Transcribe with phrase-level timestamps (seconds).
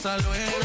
[0.00, 0.59] hasta luego.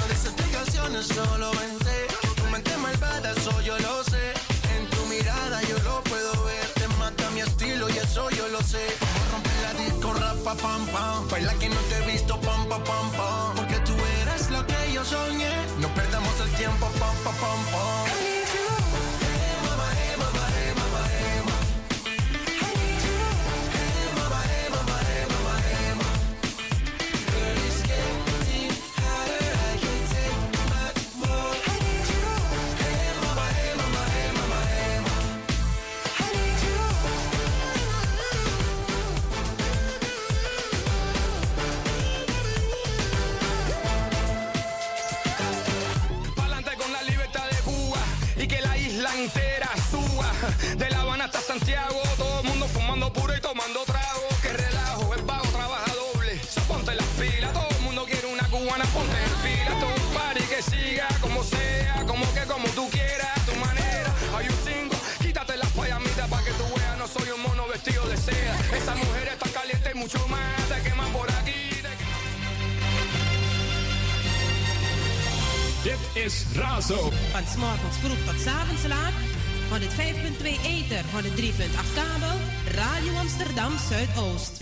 [83.35, 84.59] Amsterdam Zuidoost.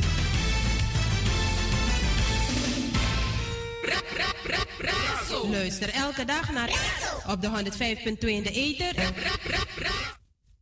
[5.52, 6.70] Luister elke dag naar
[7.28, 9.14] op de 105.2 in de Ether.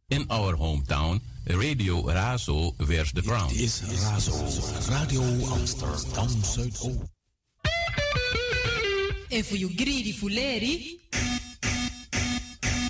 [0.07, 3.47] In our hometown, Radio Razo wears the crown.
[3.47, 4.45] Dit is Razo,
[4.89, 6.99] Radio Amsterdam Zuidoost.
[9.29, 10.99] En voor you greedy fuleri,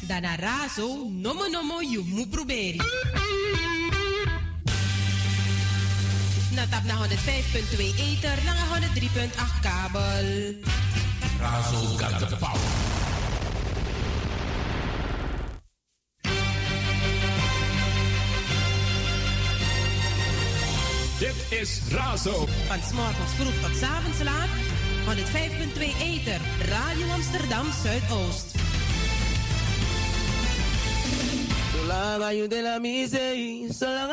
[0.07, 2.79] dan razo, nomo nomo you mu proberi.
[6.71, 10.55] Na tap na 105.2 ether, na 103.8 kabel.
[11.35, 12.59] Razo got the power.
[21.19, 22.47] Dit is Razo.
[22.67, 24.51] Van s'morgens vroeg tot avonds laat.
[25.11, 26.39] 105.2 Ether,
[26.69, 28.51] Radio Amsterdam Zuidoost.
[32.49, 34.11] De la misee, zolang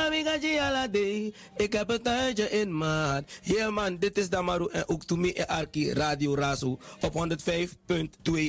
[0.60, 1.32] ala day.
[1.56, 3.24] Ik heb het tijdje in maat.
[3.42, 7.18] Yeah man, dit is Damaru en ook Toemi en Arki Radio Razo op 105.2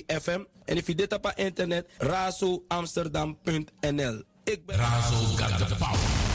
[0.05, 0.43] FM.
[0.65, 4.23] En if je dit op internet, razoamsterdam.nl.
[4.43, 6.28] Ik ben Razo got the power.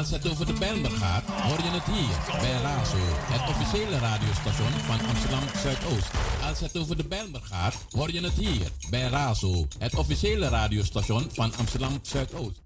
[0.00, 4.70] Als het over de Bijlmer gaat, hoor je het hier bij Razo, het officiële radiostation
[4.70, 6.10] van Amsterdam Zuidoost.
[6.48, 11.30] Als het over de Bijlmer gaat, hoor je het hier bij Razo, het officiële radiostation
[11.32, 12.60] van Amsterdam Zuidoost.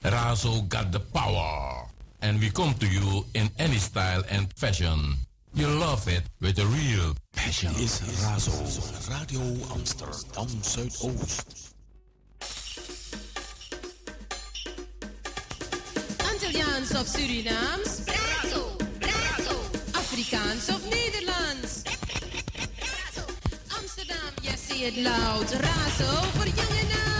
[0.00, 1.84] Razo got the power.
[2.18, 5.26] And we come to you in any style and fashion.
[5.52, 7.74] You love it with a real passion.
[7.74, 8.52] Is Razo,
[9.08, 9.40] Radio
[9.72, 11.72] Amsterdam Zuidoost.
[16.84, 18.04] Italiaans of Surinaams?
[18.06, 19.56] Razo, Razo.
[19.92, 21.82] Afrikaans of Nederlands?
[23.78, 25.50] Amsterdam, yes, say it loud.
[25.50, 27.13] Razo voor jong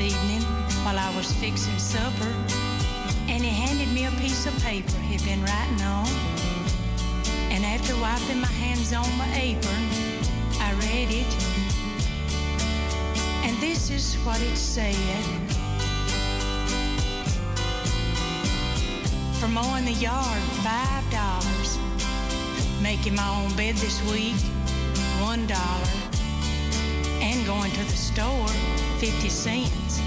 [0.00, 0.42] evening
[0.82, 2.32] while I was fixing supper,
[3.28, 6.08] and he handed me a piece of paper he'd been writing on.
[7.52, 9.84] And after wiping my hands on my apron,
[10.58, 11.30] I read it.
[13.44, 14.94] And this is what it said.
[19.38, 21.78] For mowing the yard, five dollars.
[22.80, 24.40] Making my own bed this week,
[25.20, 25.90] one dollar.
[27.20, 28.48] And going to the store,
[29.00, 29.98] 50 cents.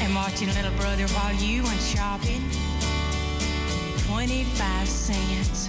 [0.00, 2.40] And watching little brother while you went shopping,
[4.06, 5.68] 25 cents.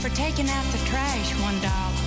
[0.00, 1.98] For taking out the trash, one dollar.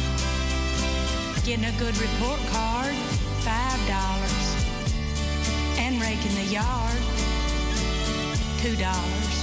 [1.43, 2.96] Getting a good report card,
[3.43, 4.48] five dollars.
[5.79, 6.98] And raking the yard,
[8.60, 9.36] two dollars.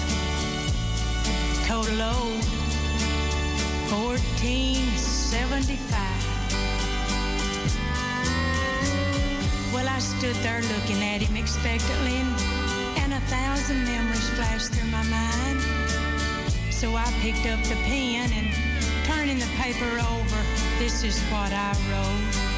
[1.66, 2.44] Total owed,
[3.90, 6.19] fourteen seventy-five.
[10.00, 12.34] I stood there looking at him expectantly, and,
[13.00, 15.60] and a thousand memories flashed through my mind.
[16.72, 18.48] So I picked up the pen and
[19.04, 20.40] turning the paper over,
[20.78, 22.49] this is what I wrote.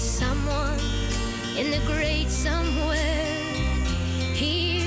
[0.00, 0.78] Someone
[1.58, 3.26] in the great somewhere.
[4.34, 4.79] Hears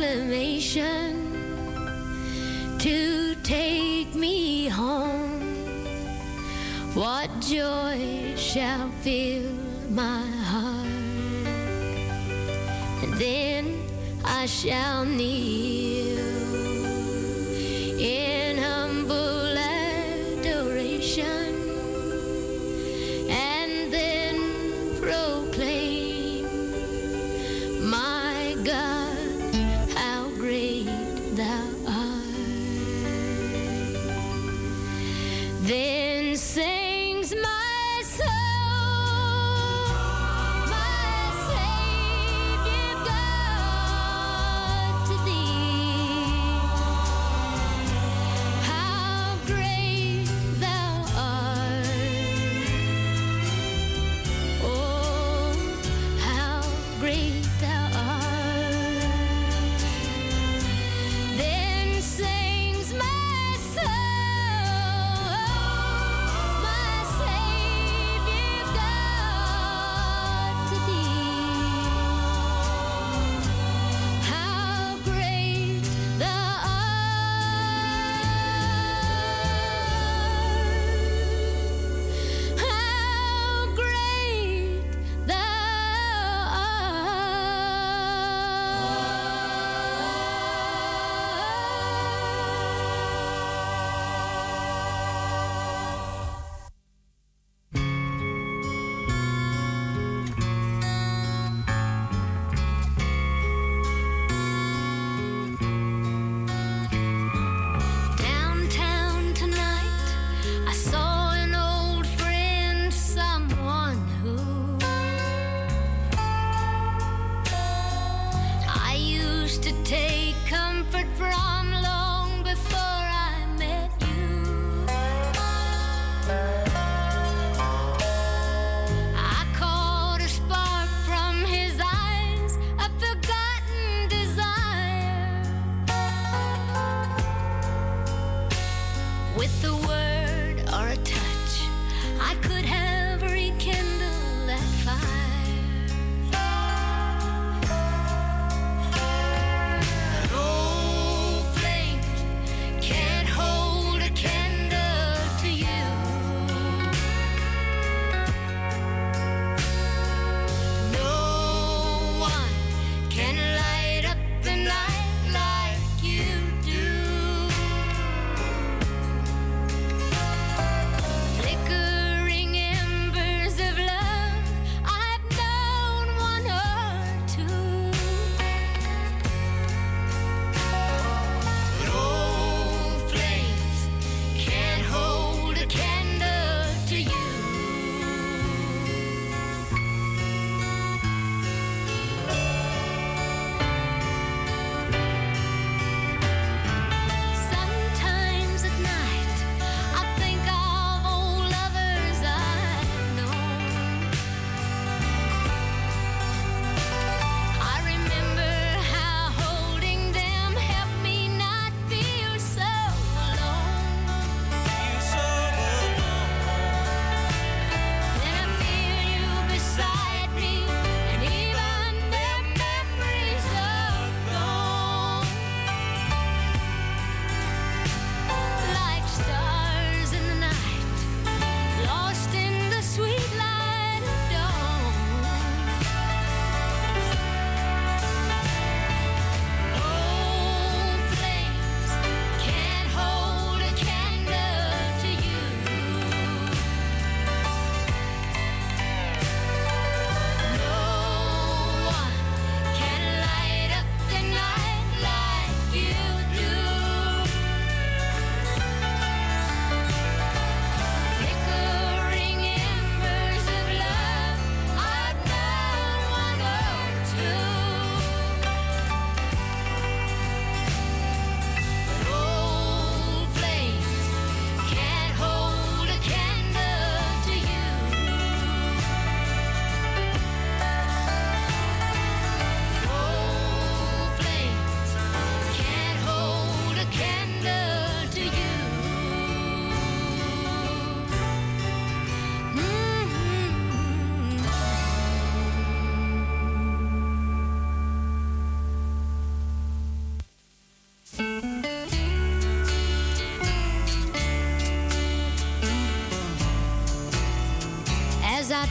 [0.00, 1.12] proclamation
[2.78, 5.42] to take me home.
[6.94, 9.52] What joy shall fill
[9.90, 10.86] my heart?
[13.02, 13.84] And then
[14.24, 16.09] I shall kneel.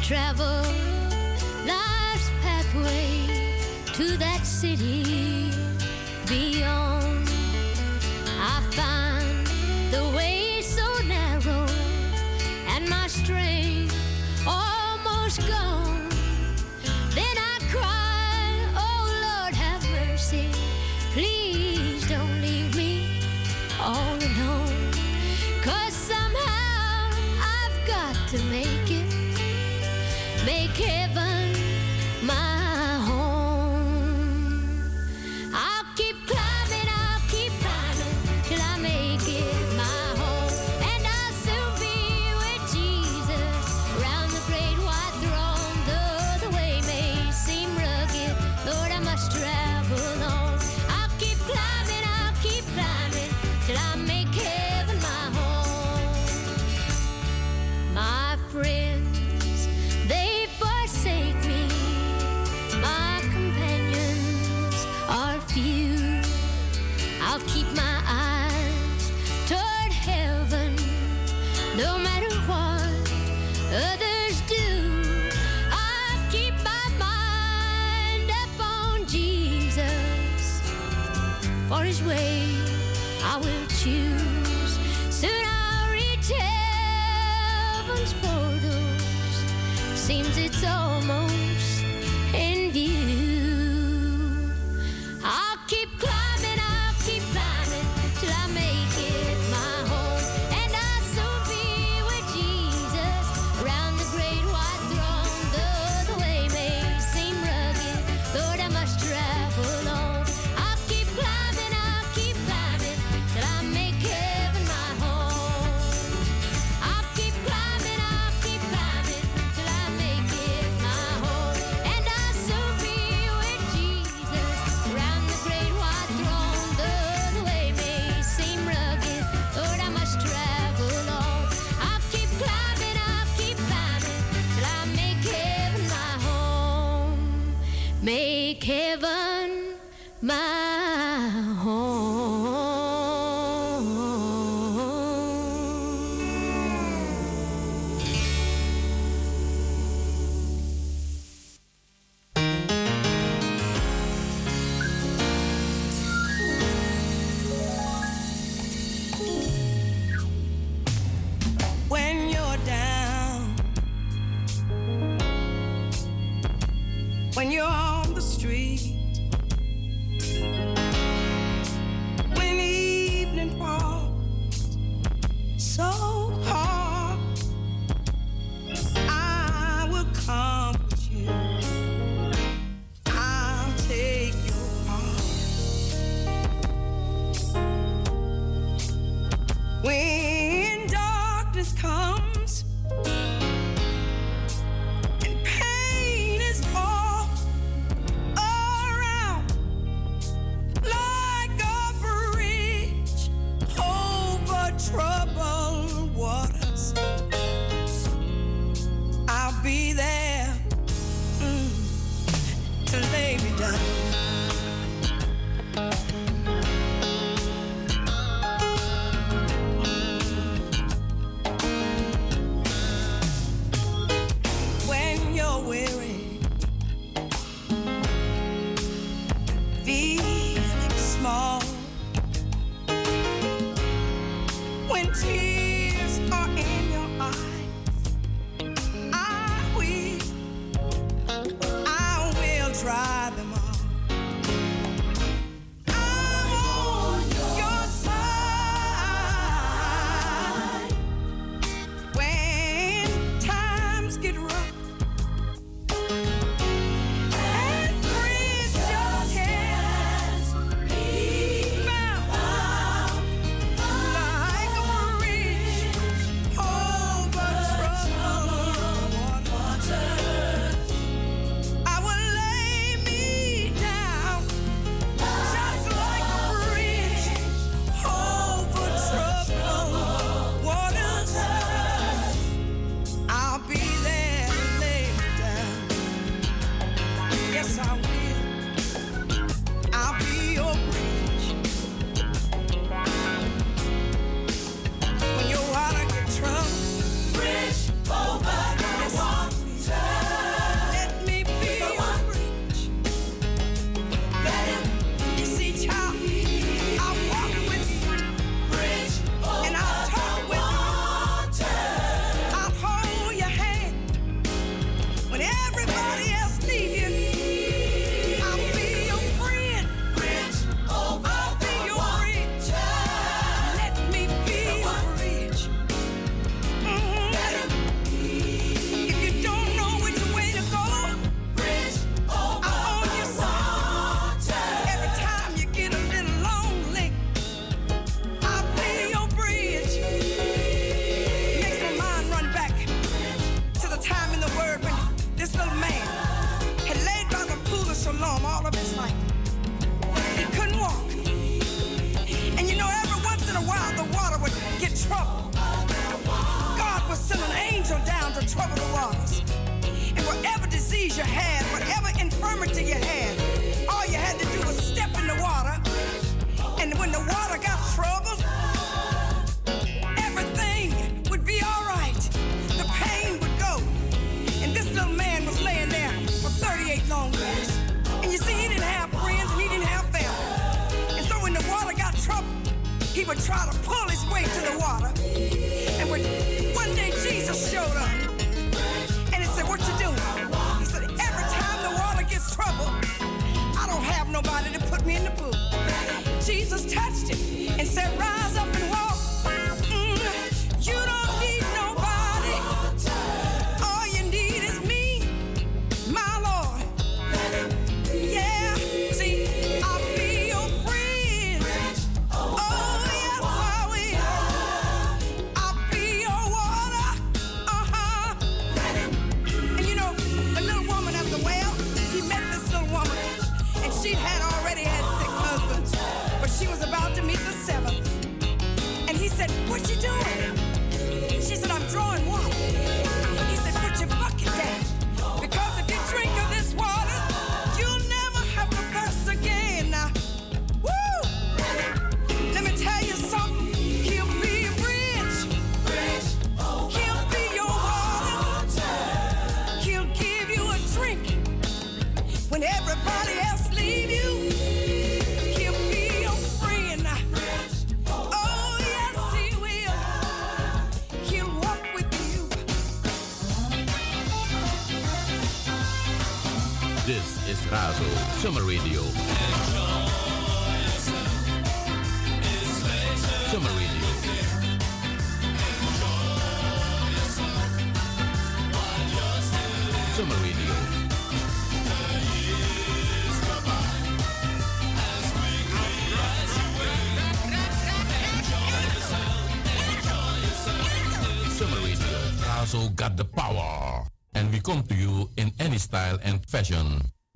[0.02, 0.64] travel
[1.66, 3.28] life's pathway
[3.93, 5.52] to that city
[6.28, 7.30] beyond.
[8.39, 9.47] I find
[9.91, 11.66] the way so narrow
[12.68, 13.95] and my strength
[14.47, 15.68] almost gone.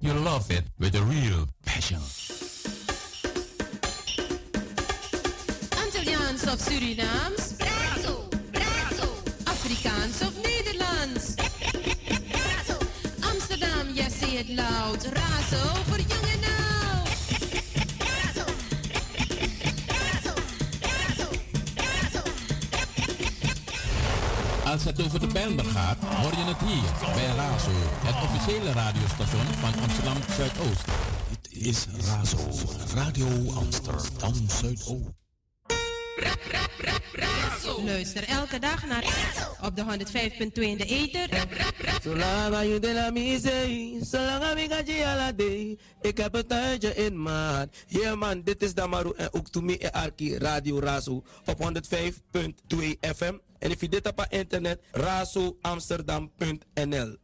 [0.01, 0.65] You love it.
[34.88, 35.07] Oh.
[37.86, 39.03] Luister elke dag naar
[39.61, 39.88] op de 105.2
[40.53, 41.30] in de Eter.
[42.03, 45.03] Solama you de la misei, solanga migaji
[45.36, 45.78] de.
[46.01, 47.76] Ik heb een tuintje in maat.
[47.88, 51.63] Ja man, dit is Damaru en ook to me en Arki Radio Razo op 105.2
[53.15, 53.34] FM.
[53.59, 57.17] En if je dit op internet, razoamsterdam.nl.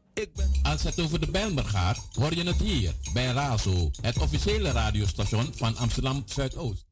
[0.62, 5.54] Als het over de Bijlmer gaat, hoor je het hier bij Razo, het officiële radiostation
[5.56, 6.89] van Amsterdam Zuidoost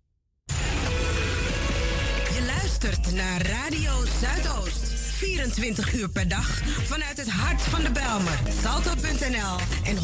[2.84, 4.94] luistert naar Radio Zuidoost.
[5.18, 8.40] 24 uur per dag vanuit het hart van de Belmer.
[8.62, 10.02] Salto.nl en 105.2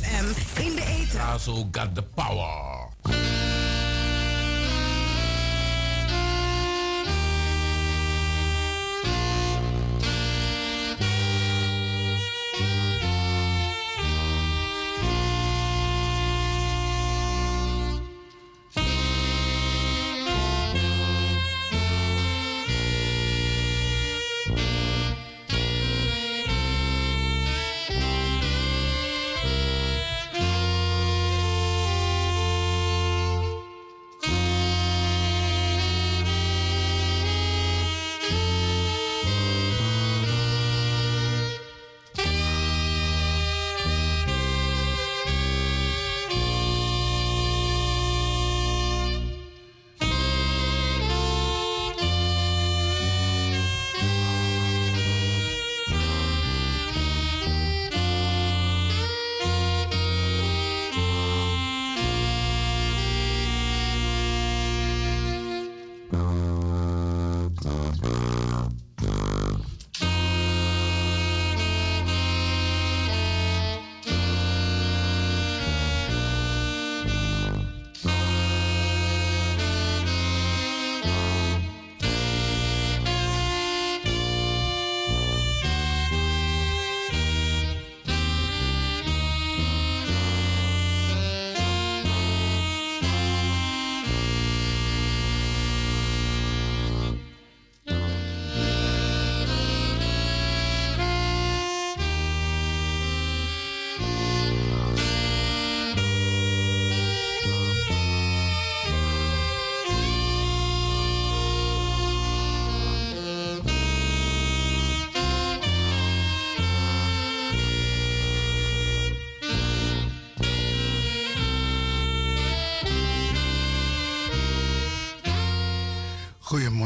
[0.00, 1.18] FM in de eten.
[1.18, 3.35] Razo got the power.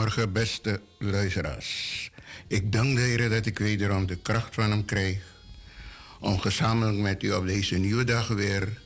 [0.00, 2.10] Goedemorgen, beste luisteraars.
[2.46, 5.18] Ik dank de Heer dat ik wederom de kracht van Hem krijg
[6.20, 8.80] om gezamenlijk met u op deze nieuwe dag weer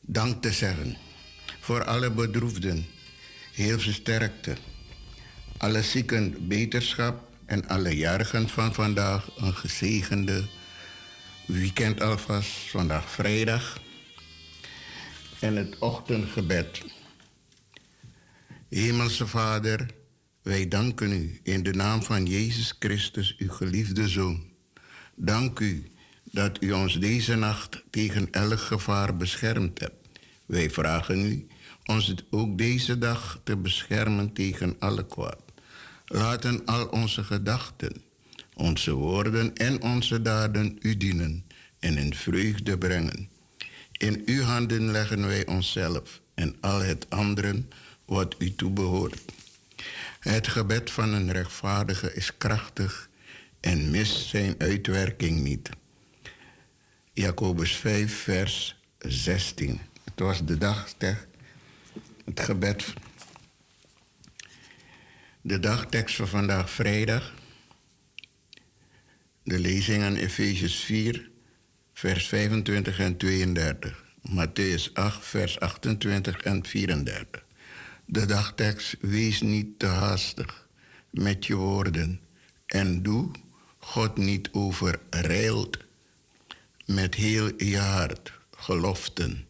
[0.00, 0.96] dank te zeggen.
[1.60, 2.86] Voor alle bedroefden,
[3.52, 4.56] heel sterkte.
[5.56, 10.44] Alle zieken beterschap en alle jarigen van vandaag een gezegende
[11.46, 12.70] weekend alvast.
[12.70, 13.80] Vandaag vrijdag.
[15.38, 16.84] En het ochtendgebed.
[18.68, 19.95] Hemelse Vader,
[20.46, 24.44] wij danken u in de naam van Jezus Christus, uw geliefde Zoon.
[25.14, 25.90] Dank u
[26.24, 30.08] dat u ons deze nacht tegen elk gevaar beschermd hebt.
[30.46, 31.46] Wij vragen u
[31.84, 35.42] ons ook deze dag te beschermen tegen alle kwaad.
[36.04, 38.02] Laten al onze gedachten,
[38.54, 41.44] onze woorden en onze daden u dienen
[41.78, 43.28] en in vreugde brengen.
[43.92, 47.70] In uw handen leggen wij onszelf en al het anderen
[48.04, 49.22] wat u toebehoort.
[50.26, 53.08] Het gebed van een rechtvaardige is krachtig
[53.60, 55.70] en mist zijn uitwerking niet.
[57.12, 59.80] Jacobus 5, vers 16.
[60.04, 61.26] Het was de dagtekst,
[62.24, 62.94] het gebed.
[65.40, 67.34] De dagtekst van vandaag vrijdag.
[69.42, 71.30] De lezing aan Efesius 4,
[71.92, 74.04] vers 25 en 32.
[74.30, 77.45] Matthäus 8, vers 28 en 34.
[78.06, 80.68] De dagtekst, wees niet te haastig
[81.10, 82.20] met je woorden
[82.66, 83.30] en doe
[83.78, 85.78] God niet overreild
[86.84, 89.46] met heel je hart geloften.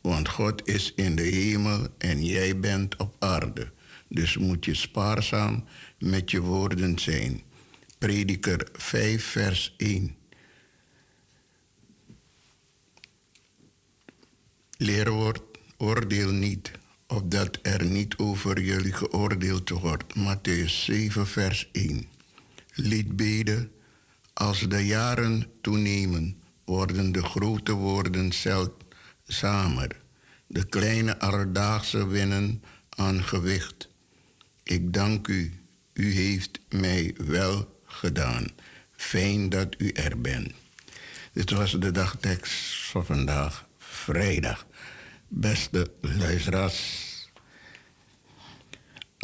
[0.00, 3.72] Want God is in de hemel en jij bent op aarde.
[4.08, 5.64] Dus moet je spaarzaam
[5.98, 7.42] met je woorden zijn.
[7.98, 10.16] Prediker 5, vers 1.
[14.76, 15.42] Leerwoord,
[15.76, 16.70] oordeel niet,
[17.14, 20.14] opdat er niet over jullie geoordeeld wordt.
[20.14, 22.06] Matthäus 7, vers 1.
[22.74, 23.70] Lied beden,
[24.32, 30.00] als de jaren toenemen, worden de grote woorden zeldzamer.
[30.46, 33.88] De kleine alledaagse winnen aan gewicht.
[34.62, 35.52] Ik dank u,
[35.92, 38.46] u heeft mij wel gedaan.
[38.96, 40.52] Fijn dat u er bent.
[41.32, 44.66] Dit was de dagtekst van vandaag, vrijdag.
[45.28, 47.03] Beste luisteraars,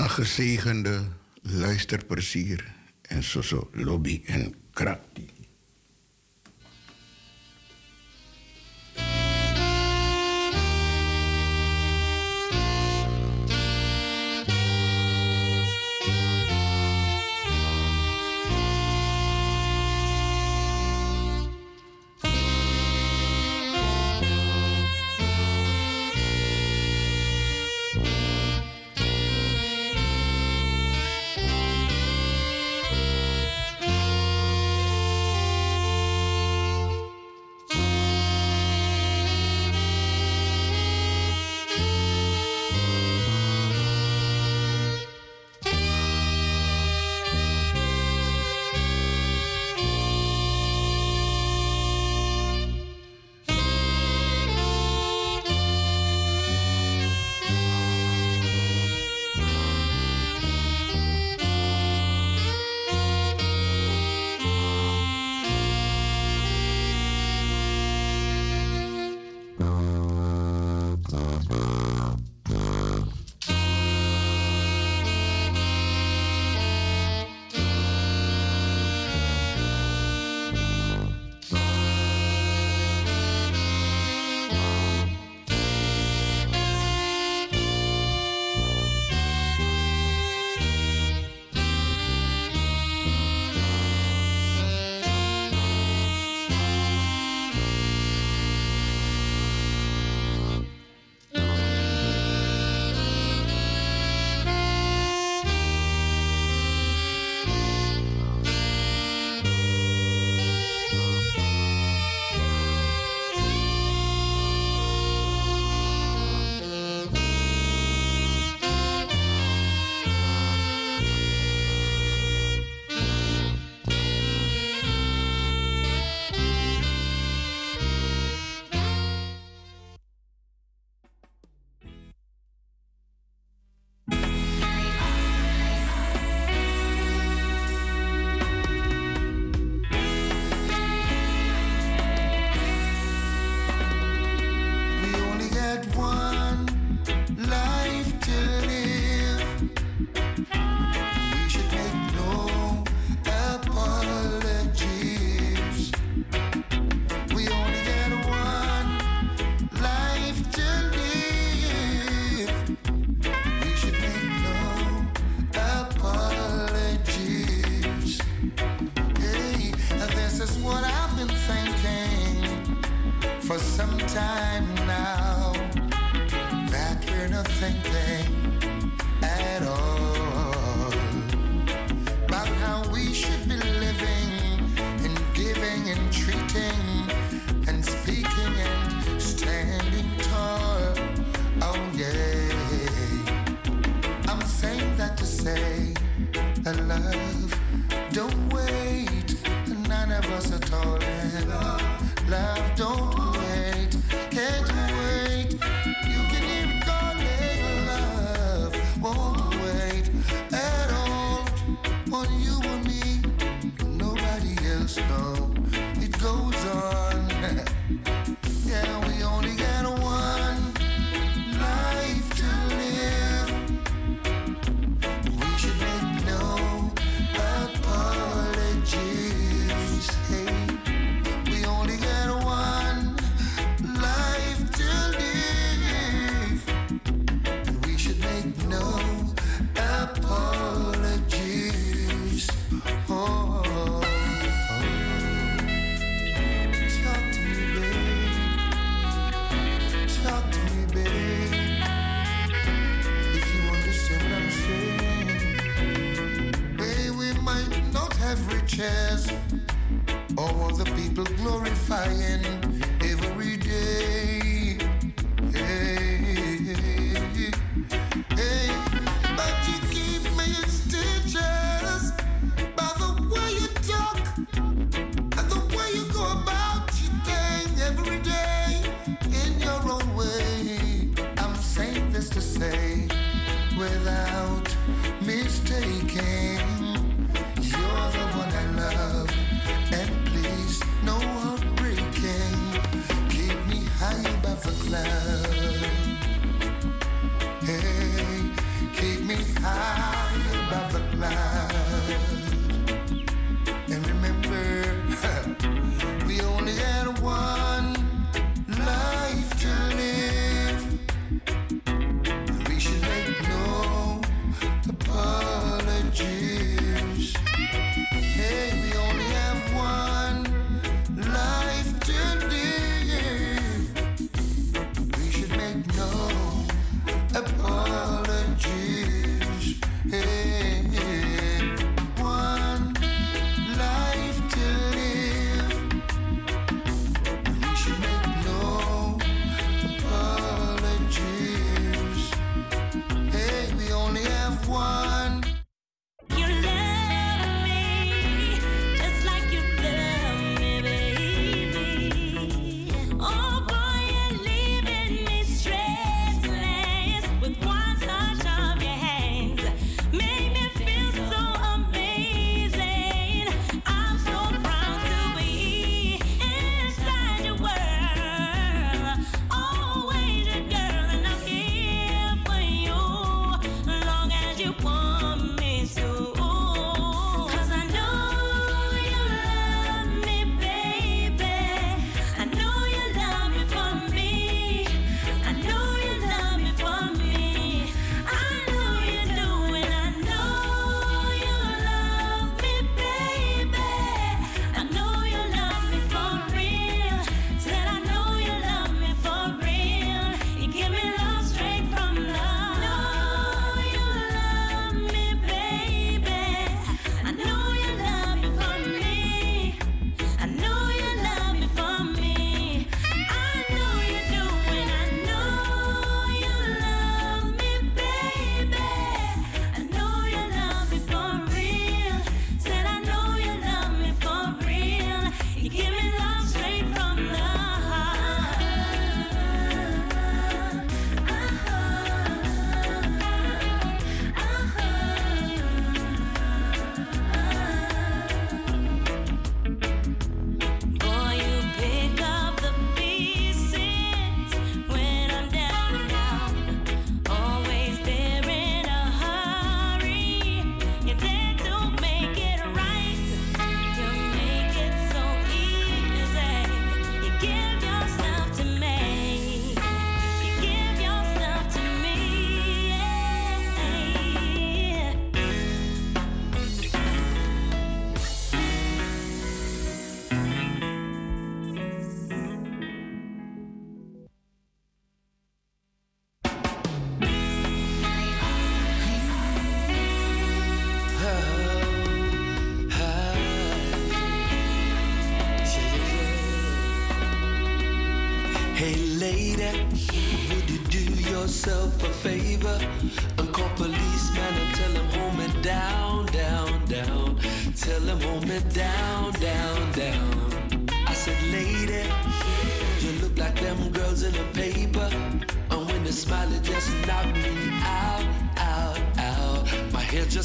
[0.01, 1.03] een gezegende
[1.43, 5.40] luisterplezier en zo zo lobby en krapti.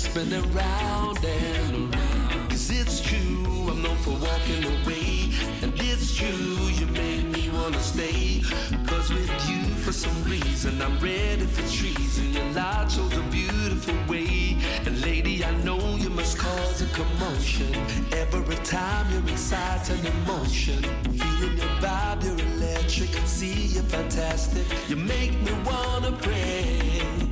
[0.06, 2.50] Spinning round and around.
[2.50, 5.32] Cause it's true, I'm known for walking away.
[5.64, 8.42] And it's true, you made me wanna stay.
[8.86, 12.34] Cause with you, for some reason, I'm ready for treason.
[12.34, 14.58] Your light shows a beautiful way.
[14.86, 17.74] And lady, I know you must cause a commotion.
[18.14, 20.84] Every time you're inside an emotion.
[21.20, 23.10] Feeling your vibe, you're electric.
[23.10, 24.66] I see, you're fantastic.
[24.88, 27.25] You make me wanna pray.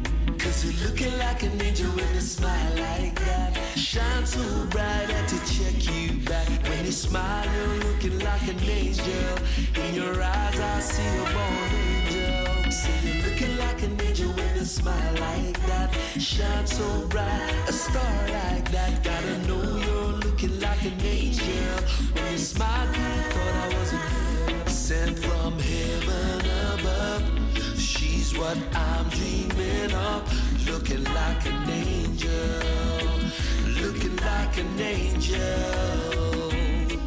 [0.64, 3.54] You're looking like an angel with a smile like that.
[3.76, 4.40] Shine so
[4.70, 6.48] bright, I had to check you back.
[6.70, 9.38] When you smile, you're looking like an angel.
[9.76, 12.72] In your eyes, I see a born angel.
[12.72, 15.94] See, you're looking like an angel with a smile like that.
[16.18, 19.04] Shine so bright, a star like that.
[19.04, 21.76] Gotta know you're looking like an angel.
[22.14, 26.46] When you smile, you thought I was a sent from heaven
[26.80, 27.43] above.
[28.34, 30.68] She's what I'm dreaming of.
[30.68, 32.32] Looking like an angel.
[33.80, 36.50] Looking like an angel.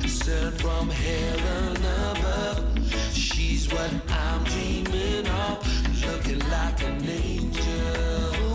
[0.06, 2.64] Sent from heaven above.
[3.12, 5.66] She's what I'm dreaming of.
[6.06, 7.64] Looking like an angel.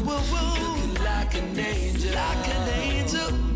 [0.06, 0.64] Whoa, whoa.
[0.64, 2.14] Looking like an angel.
[2.16, 3.51] Like an angel.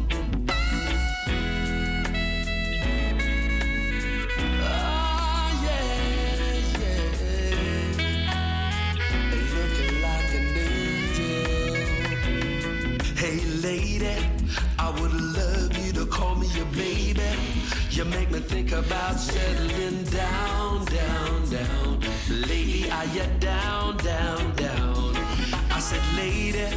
[16.56, 17.24] Call baby.
[17.92, 22.00] You make me think about settling down, down, down.
[22.30, 25.16] Lady, are you down, down, down?
[25.72, 26.68] I said, lady,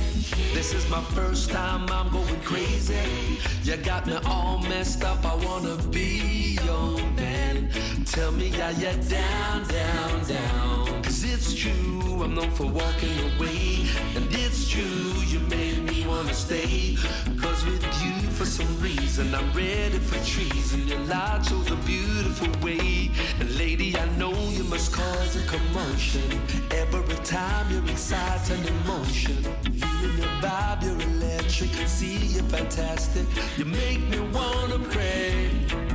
[0.54, 3.38] this is my first time I'm going crazy.
[3.62, 5.24] You got me all messed up.
[5.24, 7.70] I wanna be your man.
[8.04, 11.02] Tell me, are you down, down, down?
[11.02, 13.86] Cause it's true, I'm known for walking away.
[14.16, 14.30] And
[14.78, 16.96] true, you made me wanna stay.
[17.42, 20.86] Cause with you, for some reason, I'm ready for treason.
[20.86, 23.10] Your light shows a beautiful way.
[23.40, 26.28] And lady, I know you must cause a commotion.
[26.70, 29.42] Every time you're an emotion.
[29.80, 31.70] Feeling your vibe, you're electric.
[31.88, 33.26] See, you're fantastic.
[33.56, 35.87] You make me wanna pray.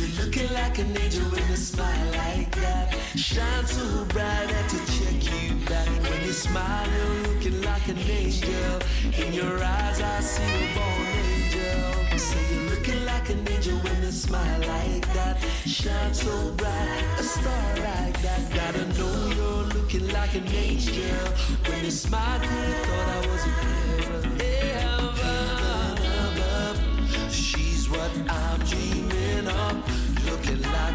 [0.00, 2.96] You're looking like an angel with a smile like that.
[3.16, 5.88] Shine so bright, I had to check you back.
[6.08, 8.80] When you smile, you're looking like an angel.
[9.18, 12.18] In your eyes, I see a born angel.
[12.18, 15.44] Say you're looking like an angel with a smile like that.
[15.66, 18.40] Shine so bright, a star like that.
[18.54, 21.26] Gotta know you're looking like an angel.
[21.68, 23.50] When you smile, you thought I was a
[26.30, 27.32] above.
[27.34, 28.99] She's what I'm dreaming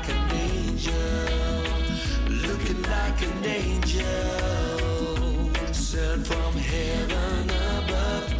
[0.07, 0.93] like an angel.
[2.29, 4.03] Looking like an angel.
[5.73, 7.49] Sent from heaven
[7.79, 8.33] above.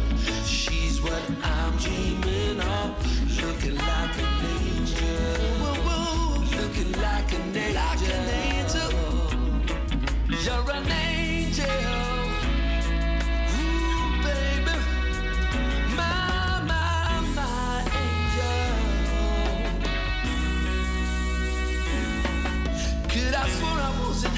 [0.46, 2.94] She's what I'm dreaming of.
[3.42, 5.74] Looking like an angel.
[6.56, 8.90] Looking like an angel.
[10.28, 11.05] You're an angel.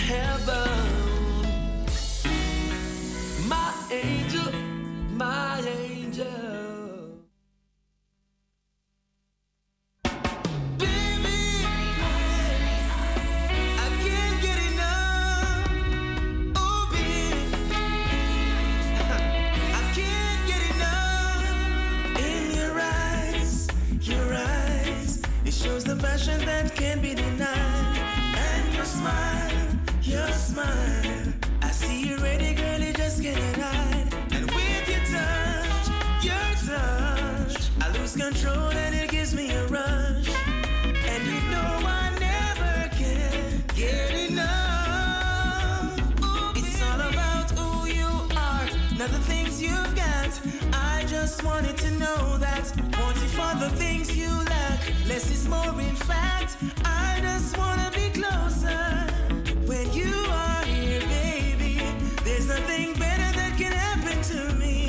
[0.09, 0.88] Heaven?
[51.61, 52.73] wanted to know that.
[53.01, 54.81] Wanting for the things you lack.
[55.09, 56.57] Less is more, in fact.
[56.85, 58.85] I just wanna be closer.
[59.67, 61.83] When you are here, baby,
[62.25, 64.89] there's nothing better that can happen to me.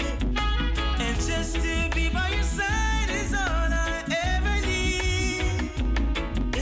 [1.05, 5.71] And just to be by your side is all I ever need.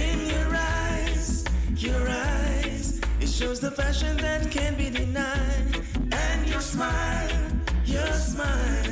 [0.06, 1.44] In your eyes,
[1.76, 5.82] your eyes, it shows the passion that can't be denied.
[6.14, 7.42] And your smile,
[7.86, 8.87] your smile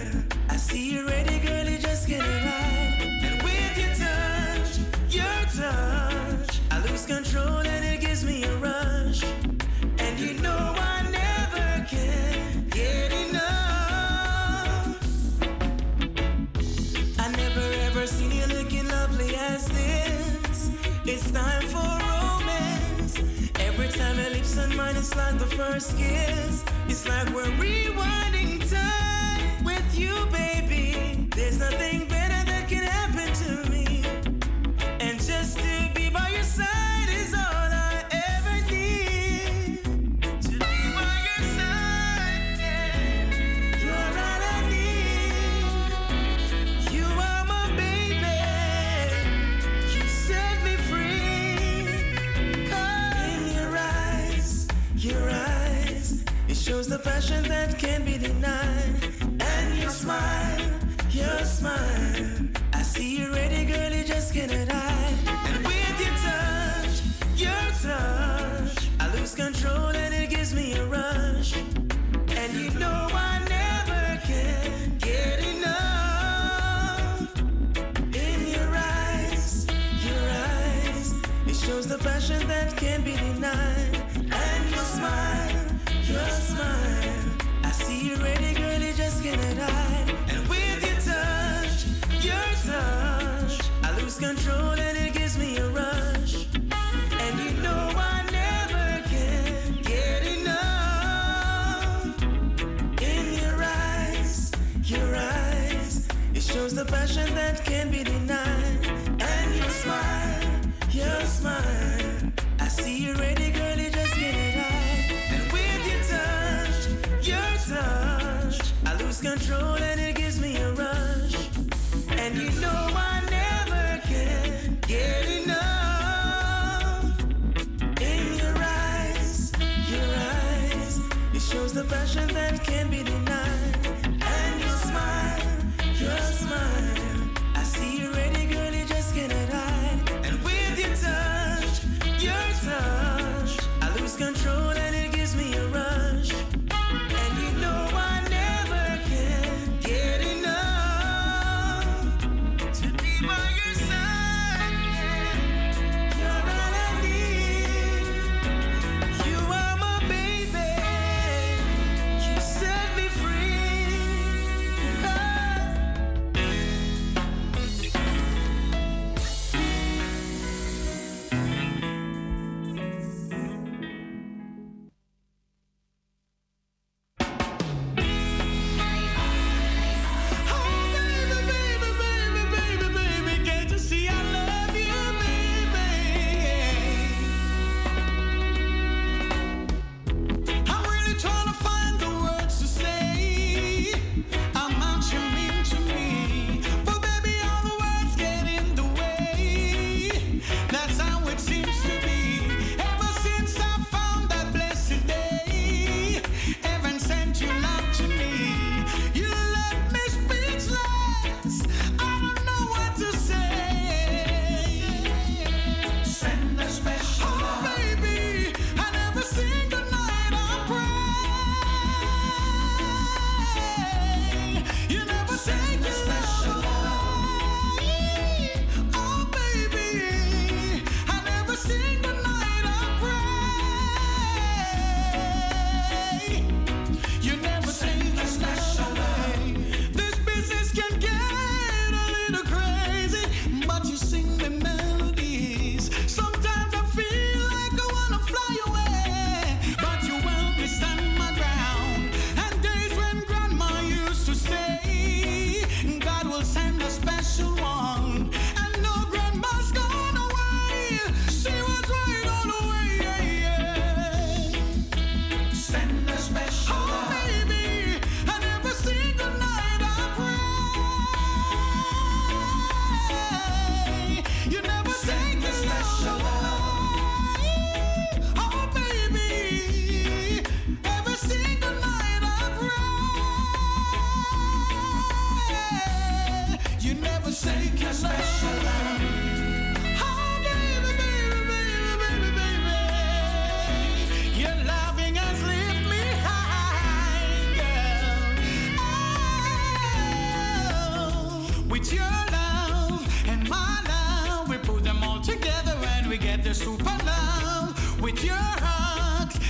[25.26, 26.64] got the first kiss.
[26.88, 31.28] It's like we're rewinding time with you, baby.
[31.36, 32.05] There's nothing
[57.06, 58.25] passion that can be
[107.86, 108.15] can be the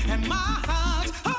[0.10, 1.35] and my heart.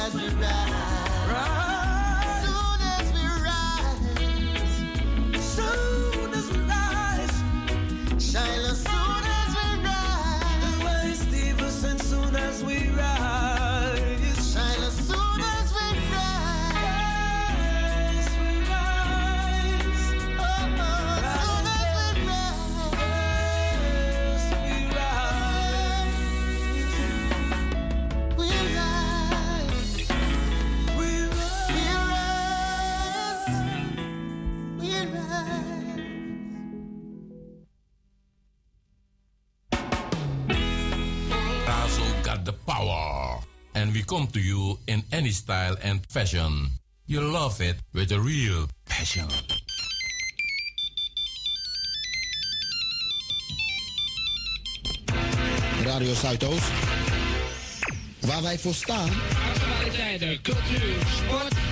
[0.00, 0.99] as we ride.
[44.10, 46.66] come to you in any style and fashion.
[47.06, 49.28] You love it with a real passion.
[55.84, 56.72] Radio Zuidoost.
[58.20, 59.10] Waar wij voor staan.
[59.54, 61.69] Actualiteiten, cultuur, sport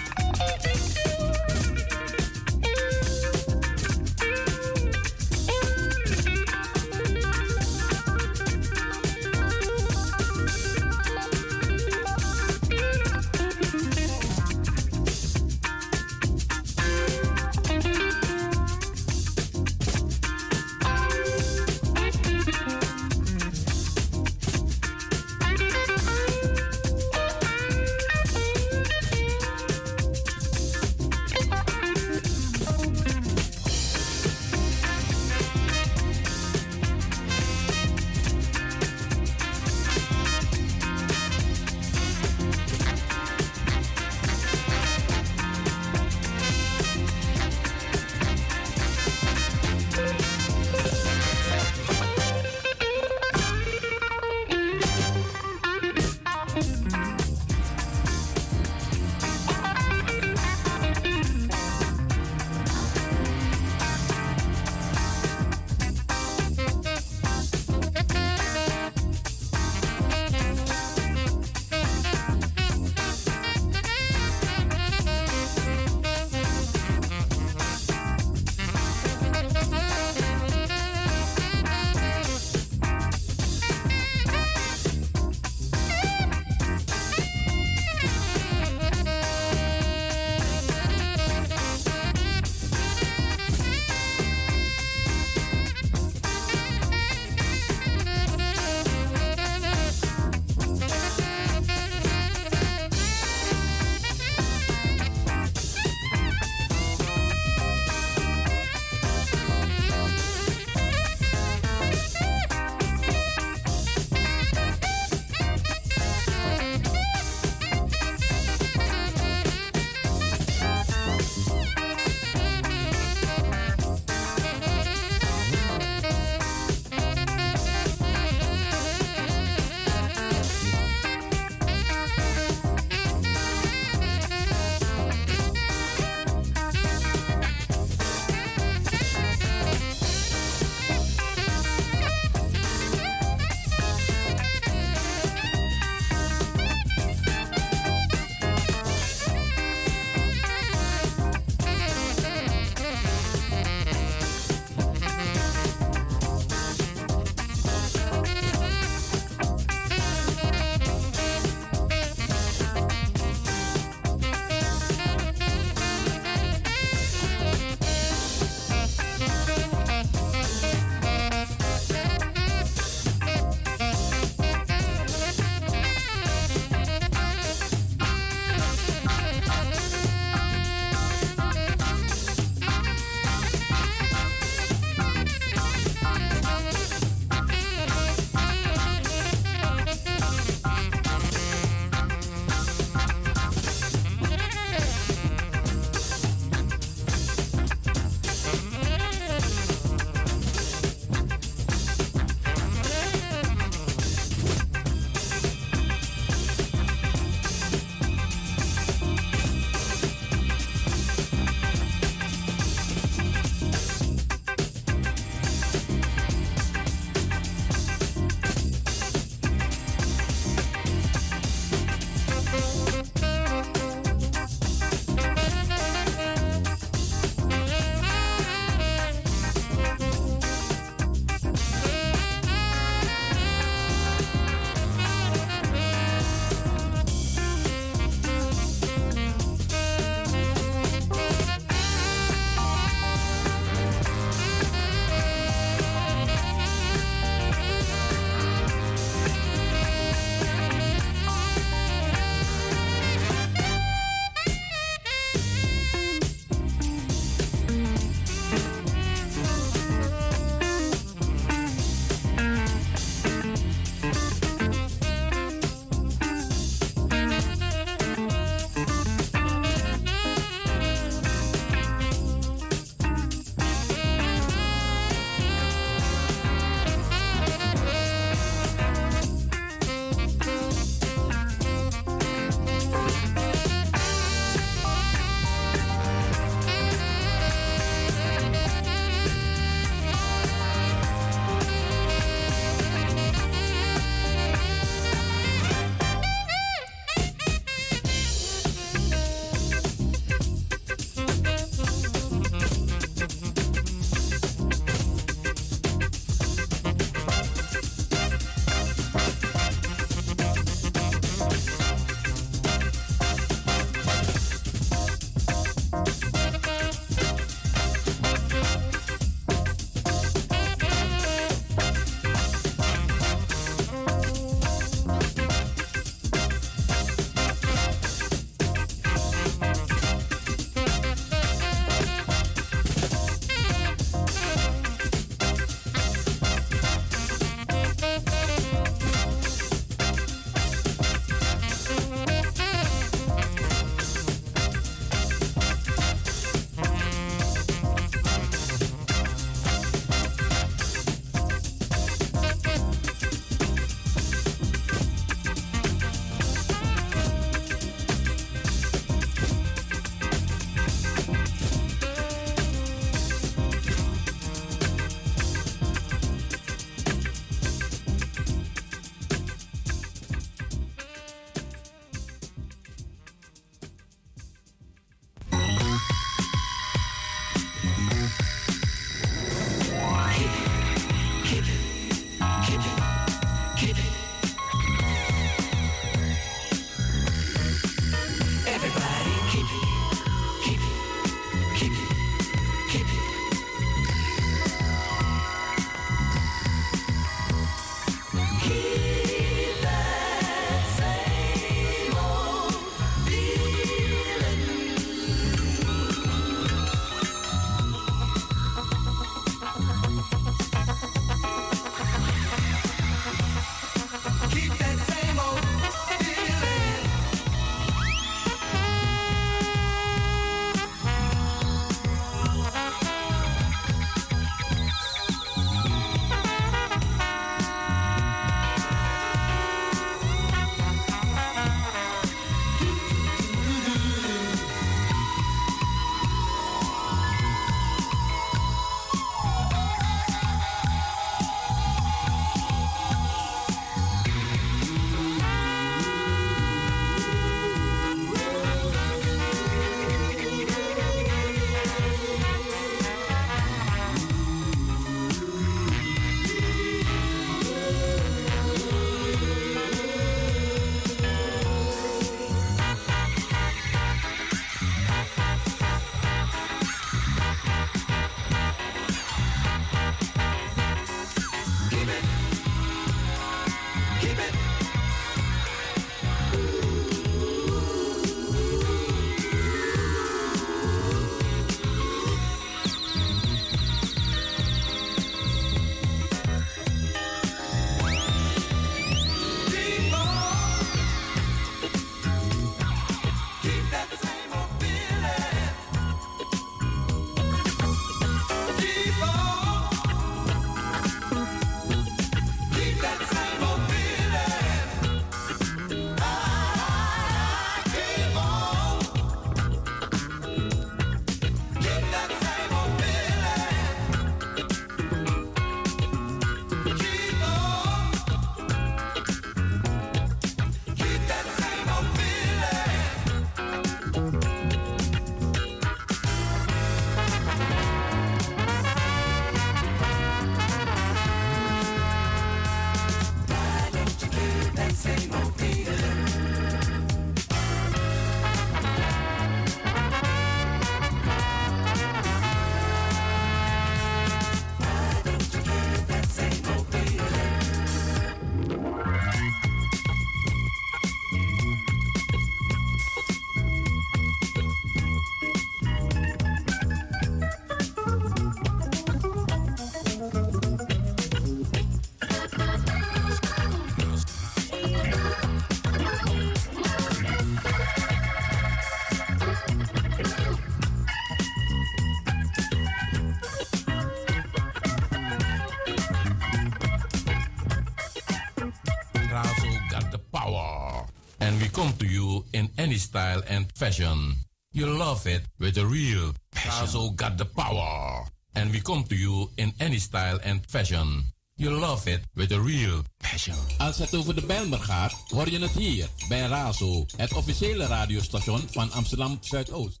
[583.02, 584.46] style and fashion.
[584.70, 586.80] You love it with a real passion.
[586.80, 588.26] Also got the power.
[588.54, 591.32] And we come to you in any style and fashion.
[591.56, 593.56] You love it with a real passion.
[593.78, 598.68] Als het over de Bijlmer gaat, hoor je het hier bij Razo, het officiële radiostation
[598.70, 600.00] van Amsterdam Zuidoost.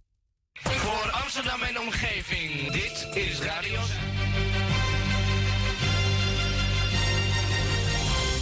[0.52, 3.80] Voor Amsterdam en omgeving, dit is Radio.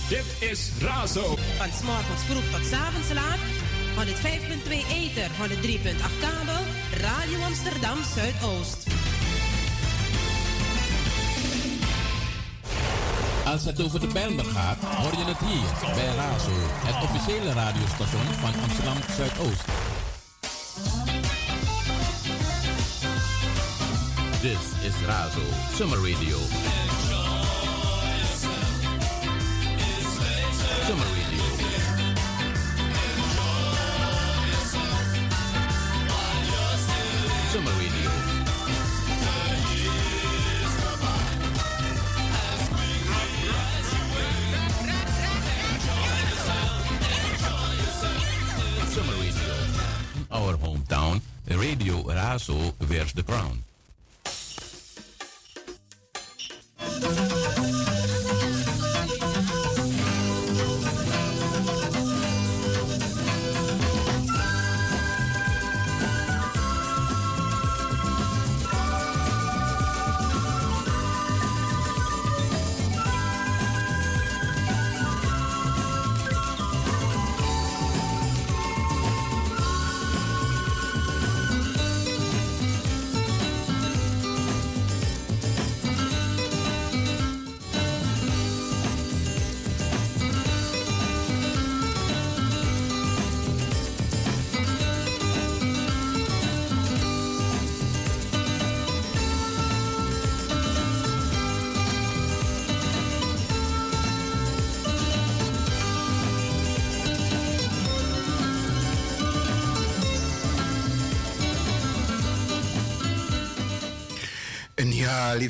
[0.08, 1.36] Dit is Razo.
[1.56, 3.59] Van s'morgens vroeg tot 's avonds laat.
[4.00, 4.06] 105.2
[4.88, 6.62] Ether, 103.8 kabel.
[7.00, 8.86] Radio Amsterdam Zuidoost.
[13.44, 16.50] Als het over de Bijlmer gaat, hoor je het hier bij Razo,
[16.86, 19.64] het officiële radiostation van Amsterdam Zuidoost.
[24.40, 25.42] This is Razo
[25.76, 26.36] Summer Radio.
[52.40, 53.69] Razo wears the crown.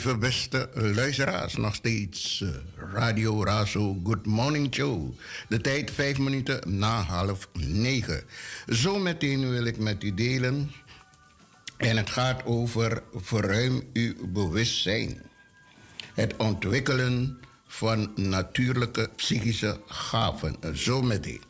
[0.05, 2.49] Lieve beste luisteraars, nog steeds eh,
[2.93, 5.15] Radio Razo Good Morning Show.
[5.49, 8.23] De tijd vijf minuten na half negen.
[8.67, 10.71] Zometeen wil ik met u delen.
[11.77, 15.23] En het gaat over verruim uw bewustzijn.
[16.15, 20.57] Het ontwikkelen van natuurlijke psychische gaven.
[20.73, 21.43] Zometeen.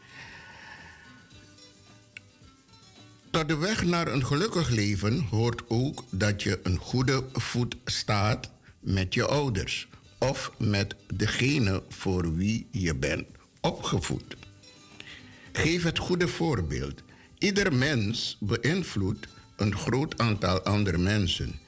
[3.31, 8.51] Tot de weg naar een gelukkig leven hoort ook dat je een goede voet staat
[8.81, 9.89] met je ouders
[10.19, 13.27] of met degene voor wie je bent
[13.61, 14.37] opgevoed.
[15.53, 17.03] Geef het goede voorbeeld.
[17.39, 19.27] Ieder mens beïnvloedt
[19.57, 21.59] een groot aantal andere mensen.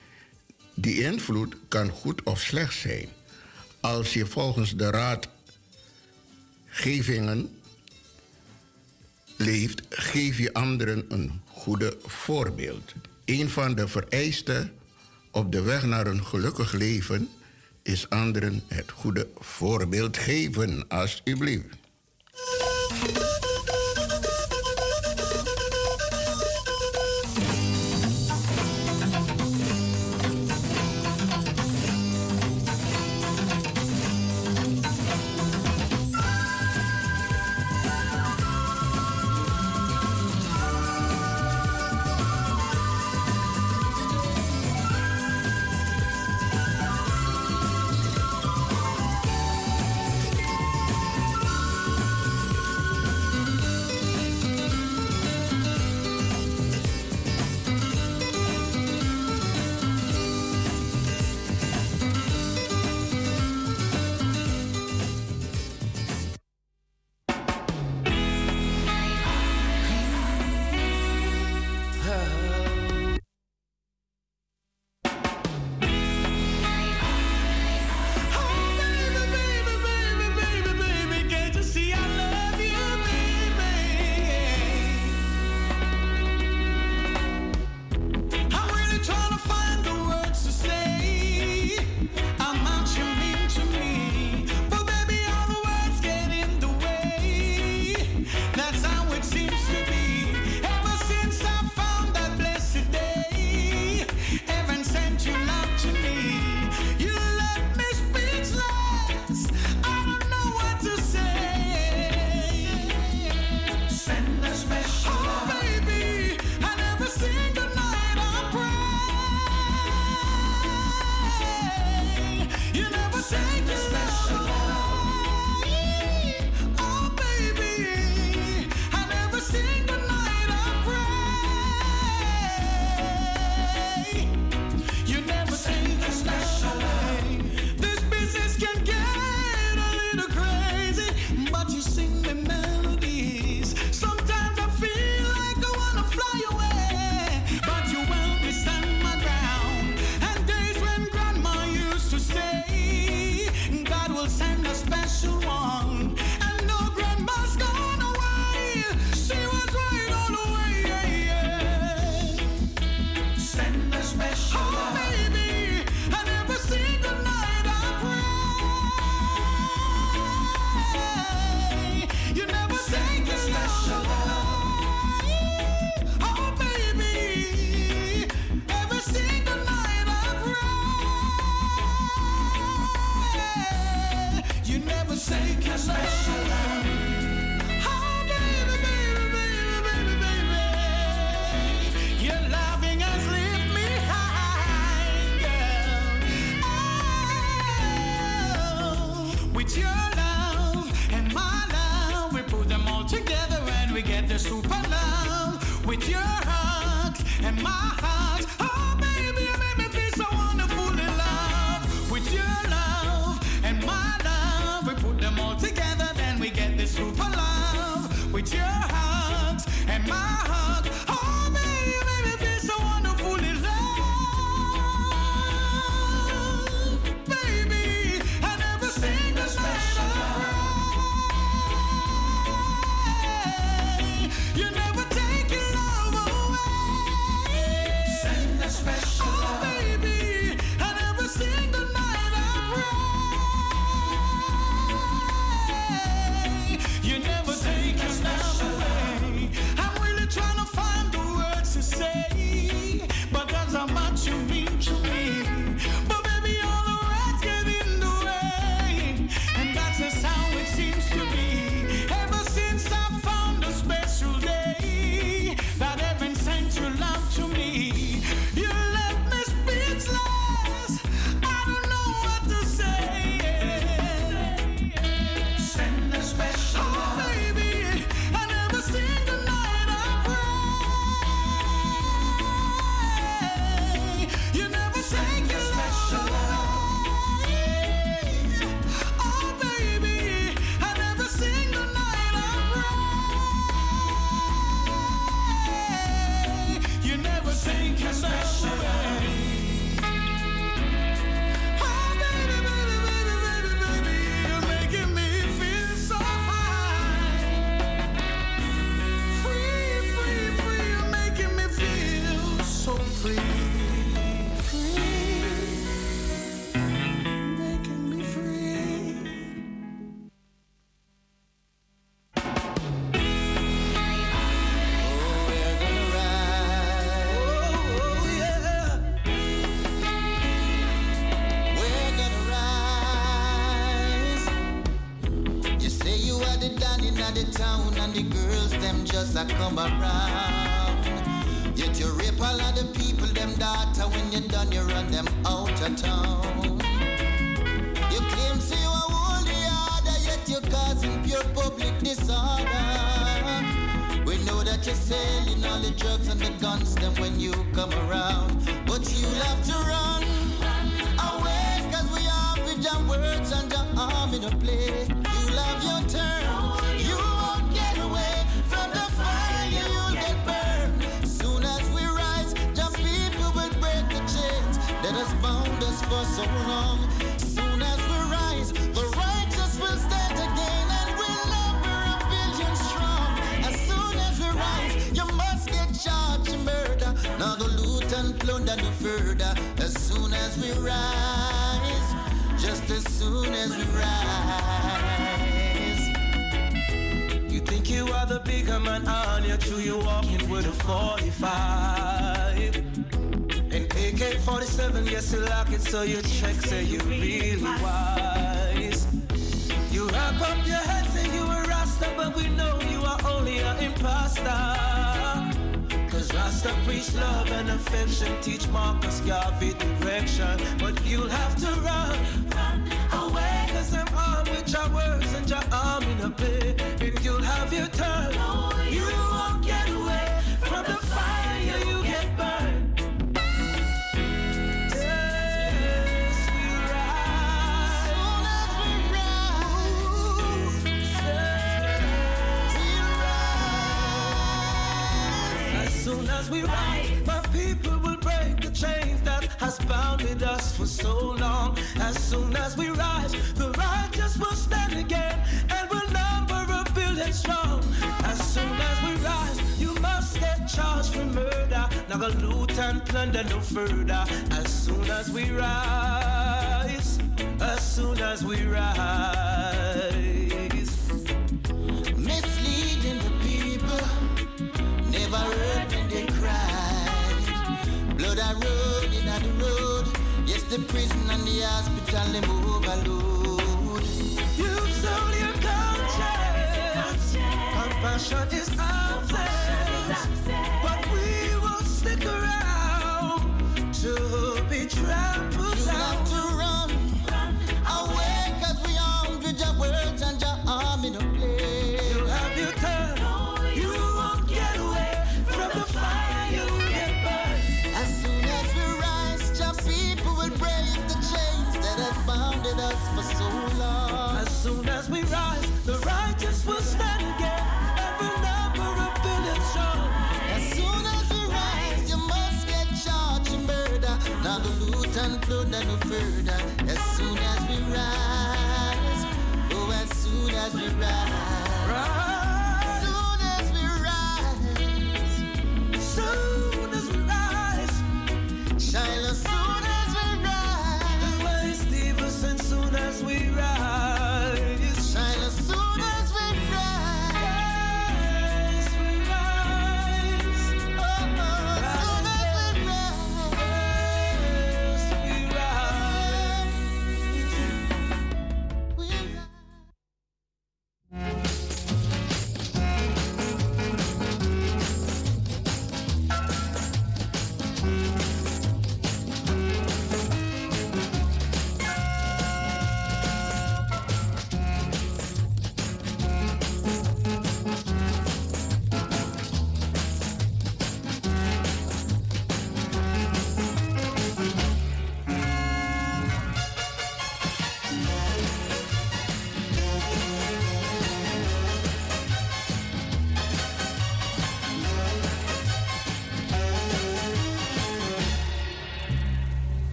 [0.74, 3.09] Die invloed kan goed of slecht zijn.
[3.80, 4.90] Als je volgens de
[6.70, 7.51] raadgevingen
[9.43, 12.93] leeft, geef je anderen een goede voorbeeld.
[13.24, 14.73] Een van de vereisten
[15.31, 17.28] op de weg naar een gelukkig leven
[17.82, 21.81] is anderen het goede voorbeeld geven, alsjeblieft.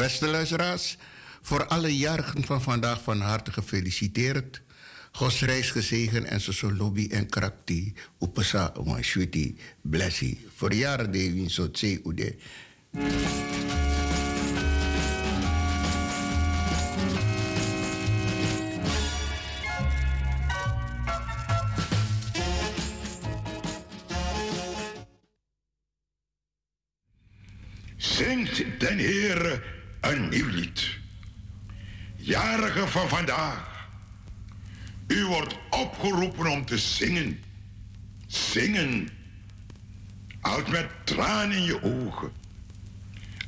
[0.00, 0.96] Beste luisteraars,
[1.42, 4.62] voor alle jarigen van vandaag van harte gefeliciteerd.
[5.12, 7.94] Gods reis gezegen en zo lobby en krakti.
[8.20, 10.46] Upasa een sweetie blessie.
[10.54, 12.36] Voor jaren de win zo tse ude.
[32.30, 33.88] Jarigen van vandaag.
[35.06, 37.42] U wordt opgeroepen om te zingen.
[38.26, 39.08] Zingen.
[40.40, 42.32] Als met tranen in je ogen.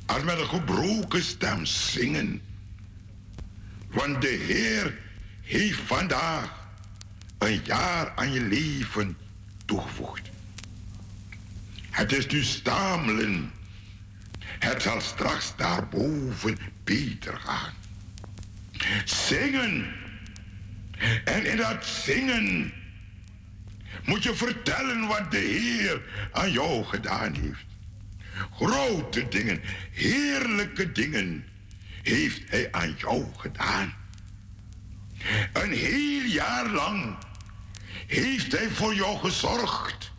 [0.07, 2.43] Als met een gebroken stem zingen.
[3.91, 4.99] Want de Heer
[5.41, 6.69] heeft vandaag
[7.39, 9.17] een jaar aan je leven
[9.65, 10.31] toegevoegd.
[11.91, 13.53] Het is nu stamelen.
[14.39, 17.82] Het zal straks daarboven beter gaan.
[19.05, 19.95] Zingen.
[21.25, 22.73] En in dat zingen
[24.05, 26.03] moet je vertellen wat de Heer
[26.33, 27.65] aan jou gedaan heeft.
[28.53, 29.61] Grote dingen,
[29.93, 31.45] heerlijke dingen
[32.03, 33.95] heeft Hij aan jou gedaan.
[35.53, 37.17] Een heel jaar lang
[38.07, 40.13] heeft Hij voor jou gezorgd.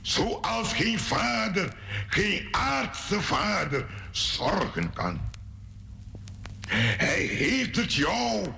[0.00, 1.74] Zoals geen vader,
[2.06, 5.29] geen aardse vader zorgen kan.
[6.76, 8.52] Hij heeft het jou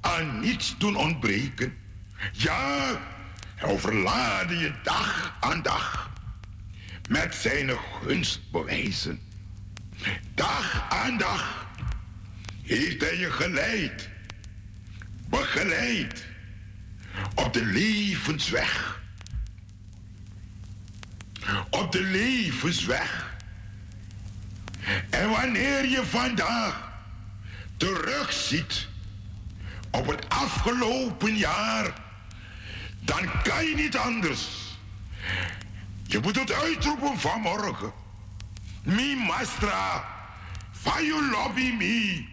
[0.00, 1.76] aan niets doen ontbreken.
[2.32, 3.00] Ja,
[3.54, 6.10] hij overlaadde je dag aan dag
[7.08, 7.70] met zijn
[8.02, 9.20] gunstbewijzen.
[10.34, 11.66] Dag aan dag
[12.62, 14.08] heeft hij je geleid,
[15.28, 16.24] begeleid
[17.34, 19.02] op de levensweg.
[21.70, 23.36] Op de levensweg.
[25.10, 26.83] En wanneer je vandaag
[27.76, 28.88] terugziet
[29.90, 31.92] op het afgelopen jaar,
[33.00, 34.48] dan kan je niet anders.
[36.06, 37.92] Je moet het uitroepen vanmorgen.
[38.82, 40.04] Mi mastra,
[40.72, 42.28] fayu lobby mi.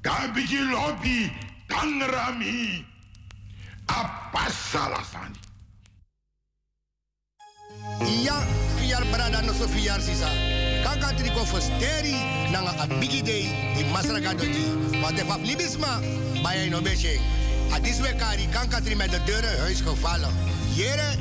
[0.00, 1.32] Kabiji lobby,
[1.66, 2.88] tangra mi.
[7.98, 8.44] Ja,
[8.78, 10.28] fiar brada no so sisa.
[10.82, 12.14] Kaka triko fosteri
[12.50, 14.64] nanga a bigi day di masraga doti.
[15.00, 16.00] Wat de faf libisma,
[16.42, 17.18] bij no beshe.
[17.72, 20.32] A diswe kari kanka tri met de deuren huis gevallen.
[20.74, 21.16] Jere,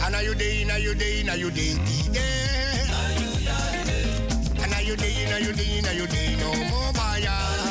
[0.00, 2.82] ana day, na day, na day, die day.
[4.62, 7.61] Ana day, na day, na day, no more baya.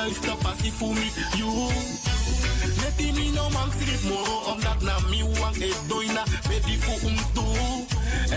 [0.00, 1.68] juist de passie voor me, you.
[2.80, 7.00] Net die me no man schrijf moro, omdat na mi wang e doina, baby voor
[7.08, 7.84] ons me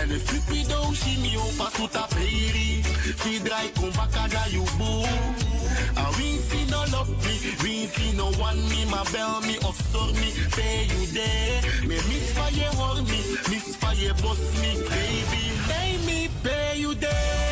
[0.00, 2.82] En een stupido, shimio, pasuta peri,
[3.16, 5.02] fi draai kom bakada you boo.
[5.02, 10.12] I A winsi no love me, winsi no want me, my bell me of sor
[10.20, 11.60] me, pay you there.
[11.88, 13.20] Me misfire hoor me,
[13.50, 15.42] misfire boss me, baby.
[15.68, 17.43] Pay me, pay you there.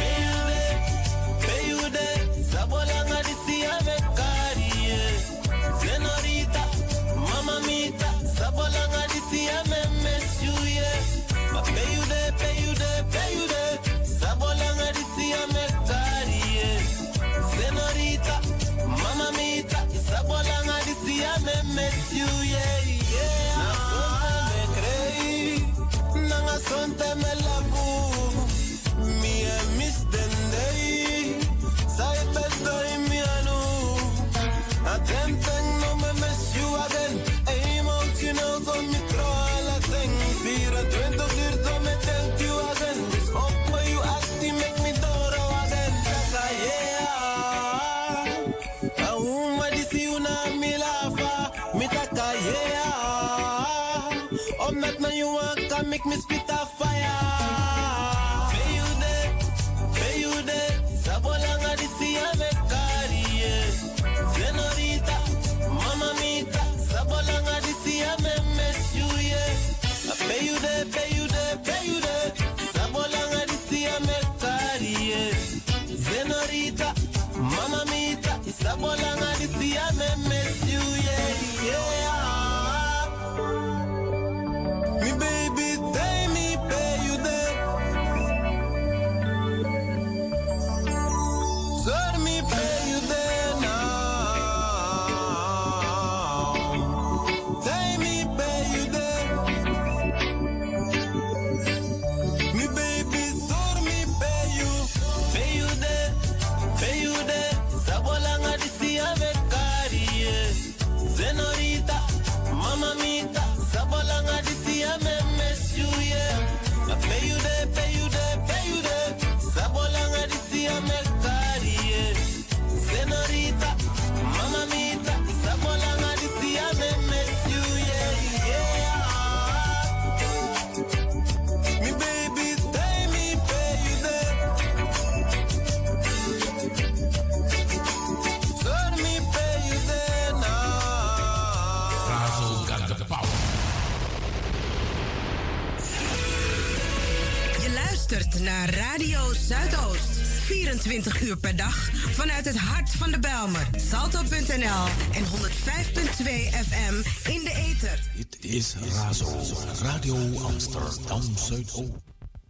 [148.92, 150.18] Radio Zuidoost.
[150.44, 153.66] 24 uur per dag vanuit het hart van de Belmer.
[153.76, 156.24] Salto.nl en 105.2
[156.68, 156.94] FM
[157.30, 158.02] in de ether.
[158.16, 159.40] It is Razo,
[159.82, 161.90] Radio Amsterdam Zuidoost.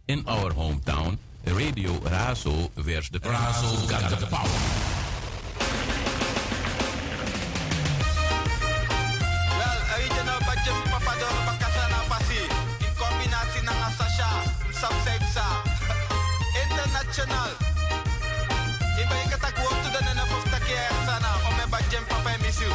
[0.05, 4.49] In our hometown, Radio Razo werd de Razo got the power.
[14.83, 15.22] Sasha,
[17.23, 17.51] international.
[19.01, 21.27] Iba ikata kuwak tu dana na fofta kia sana.
[21.27, 21.47] Ah.
[21.47, 22.71] Ome ba jem papa emisiu.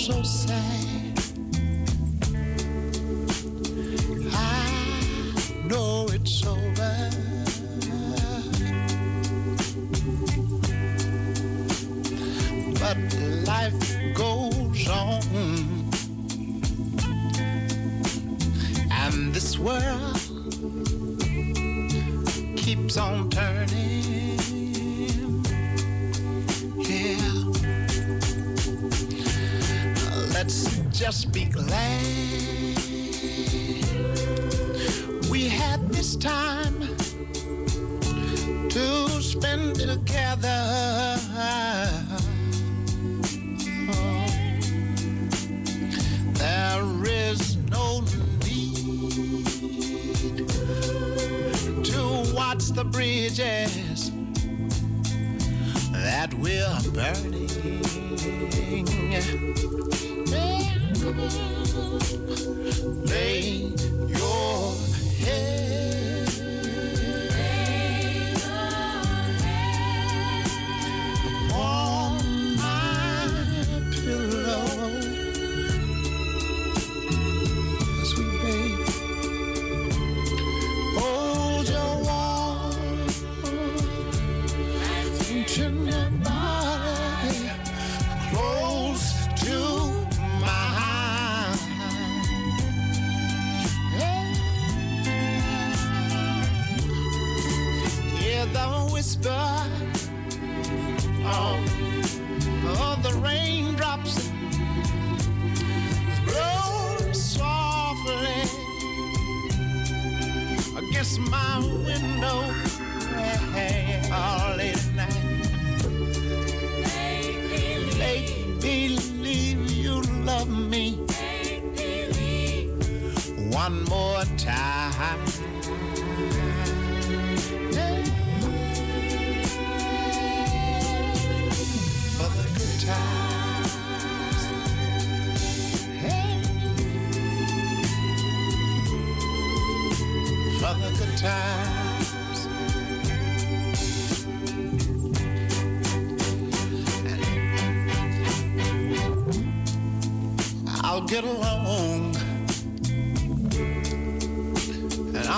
[0.00, 0.59] so sad.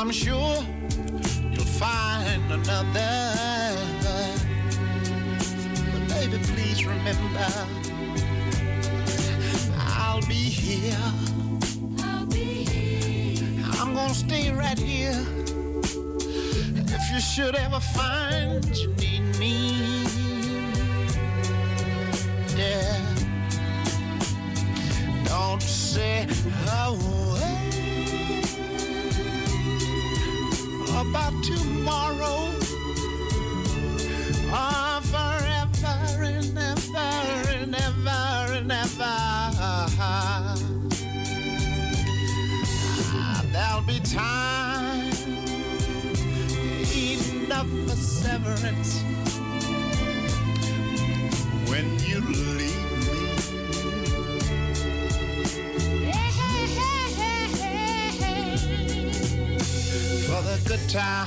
[0.02, 0.56] I'm sure
[1.52, 3.36] you'll find another.
[5.92, 7.46] But baby, please remember,
[9.78, 10.98] I'll be here.
[12.00, 13.64] I'll be here.
[13.74, 15.24] I'm gonna stay right here.
[16.74, 20.04] If you should ever find you need me,
[22.56, 22.98] yeah.
[25.26, 26.26] Don't say,
[26.66, 27.31] oh.
[31.08, 32.48] about tomorrow.
[34.54, 39.16] Oh, forever and ever and ever and ever.
[43.14, 45.12] Ah, there'll be time
[46.94, 49.11] enough for severance
[60.88, 61.26] time.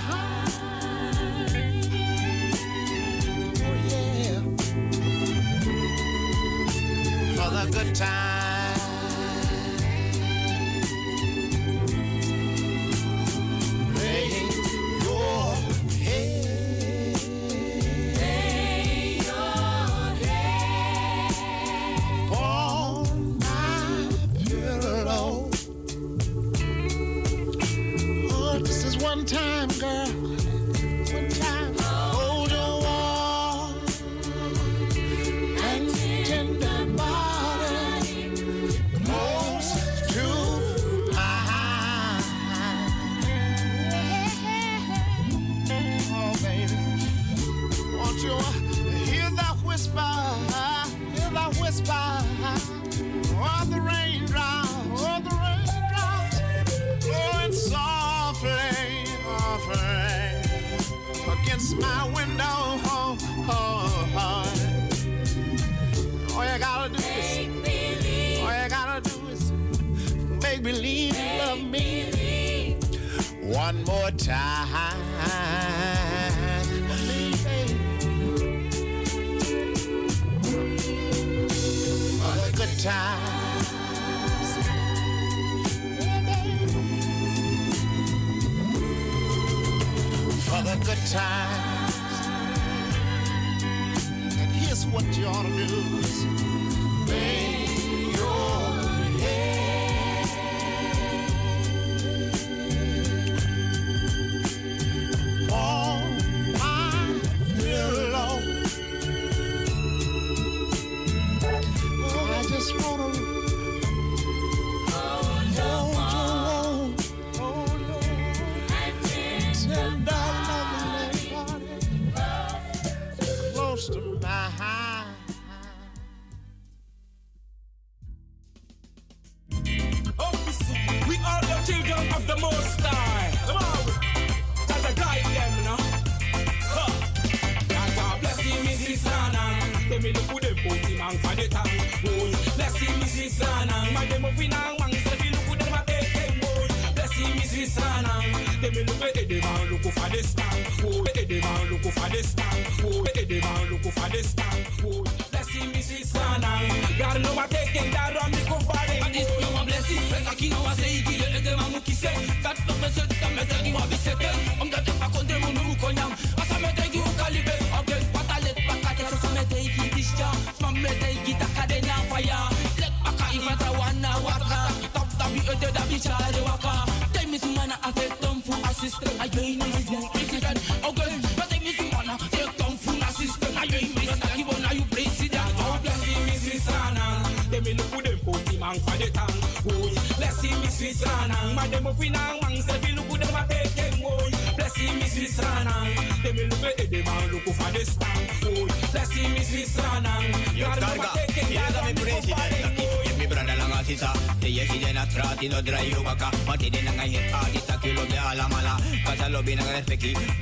[3.62, 4.42] Oh, yeah.
[7.36, 8.35] For the good time.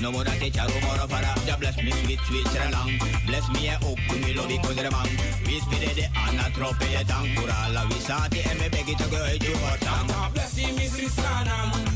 [0.03, 1.33] No para.
[1.47, 5.07] Ja bless me sweet sweet sralang, bless me ook to me lobi kodre man.
[5.45, 9.37] Wis pide de ana trope e tankura la visati e me begi to go e
[9.39, 10.33] ju hotang.
[10.33, 10.57] Bless.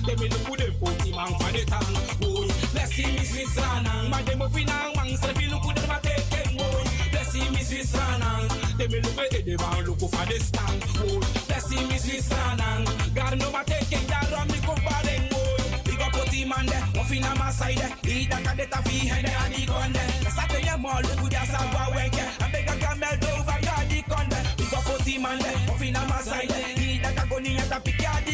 [0.07, 1.97] Let me look the put him on for the tongue.
[2.71, 3.31] Bless him, Miss
[6.31, 6.57] them.
[6.59, 8.79] Oh, bless him, Miss Visranang.
[8.79, 10.79] Let me look at the man look for the stand.
[11.47, 12.85] Bless him, Miss Visranang.
[13.13, 15.27] God no ma take it, that run me go for them.
[15.33, 16.87] Oh, big up put him on there.
[16.97, 17.96] Off in my side, eh.
[18.77, 20.07] A fee, and then he gone there.
[20.23, 23.91] That's a thing, more look with us, I'm going And beg a camel over, God,
[23.91, 24.45] he gone there.
[24.57, 25.39] Big up put him on.
[25.39, 28.26] Off in my side, he that can go near the pick,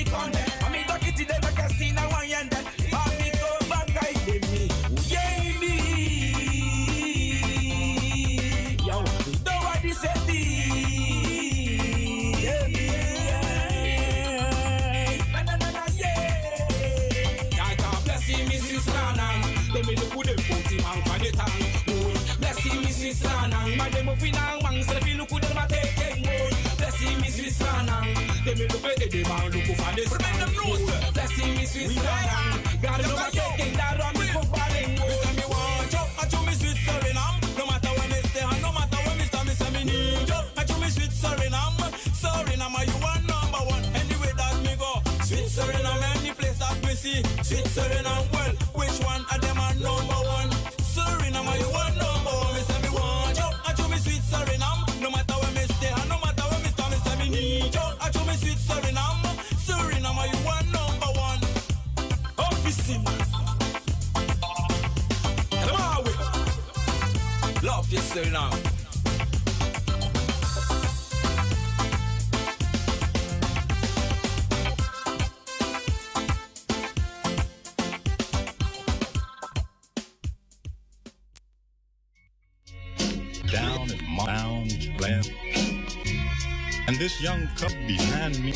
[87.23, 88.51] young cub behind me,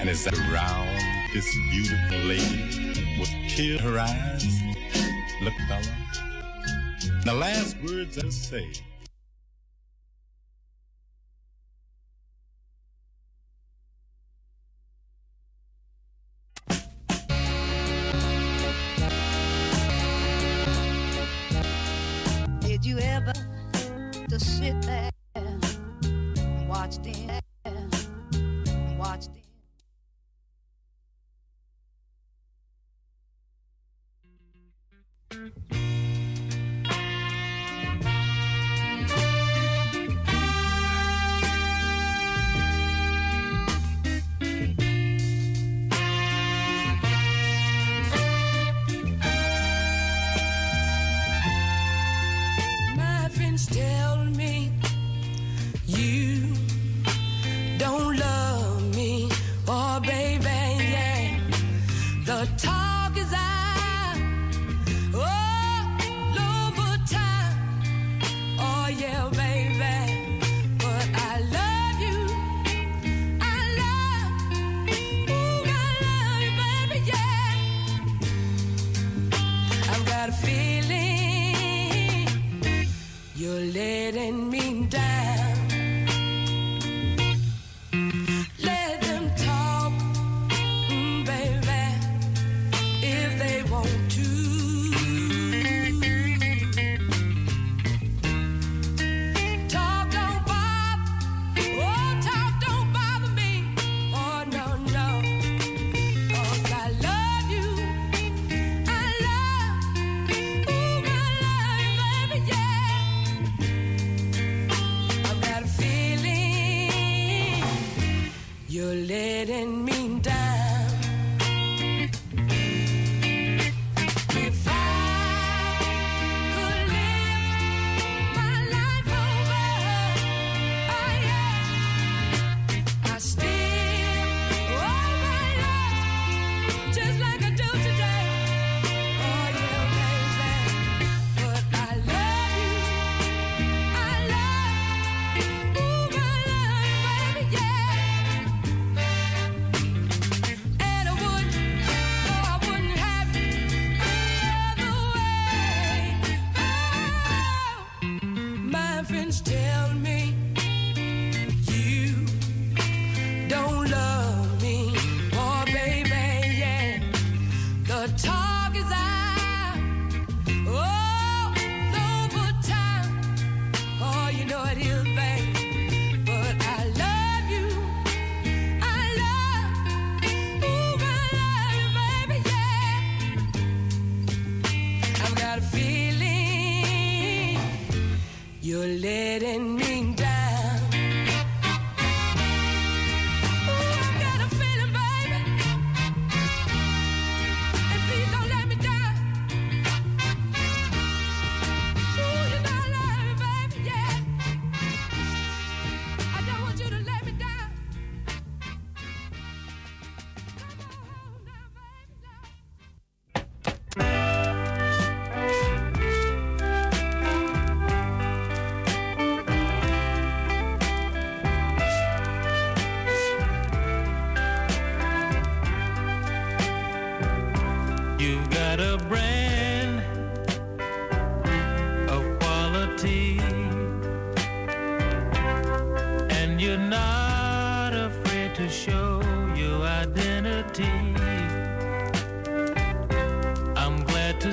[0.00, 0.88] and as I around
[1.34, 3.28] this beautiful lady with
[3.82, 4.62] her eyes,
[5.42, 7.20] look, fella.
[7.26, 8.66] The last words I say.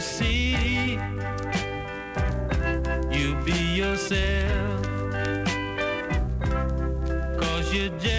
[0.06, 1.00] See
[3.11, 4.85] you be yourself.
[7.40, 8.15] Cause you're just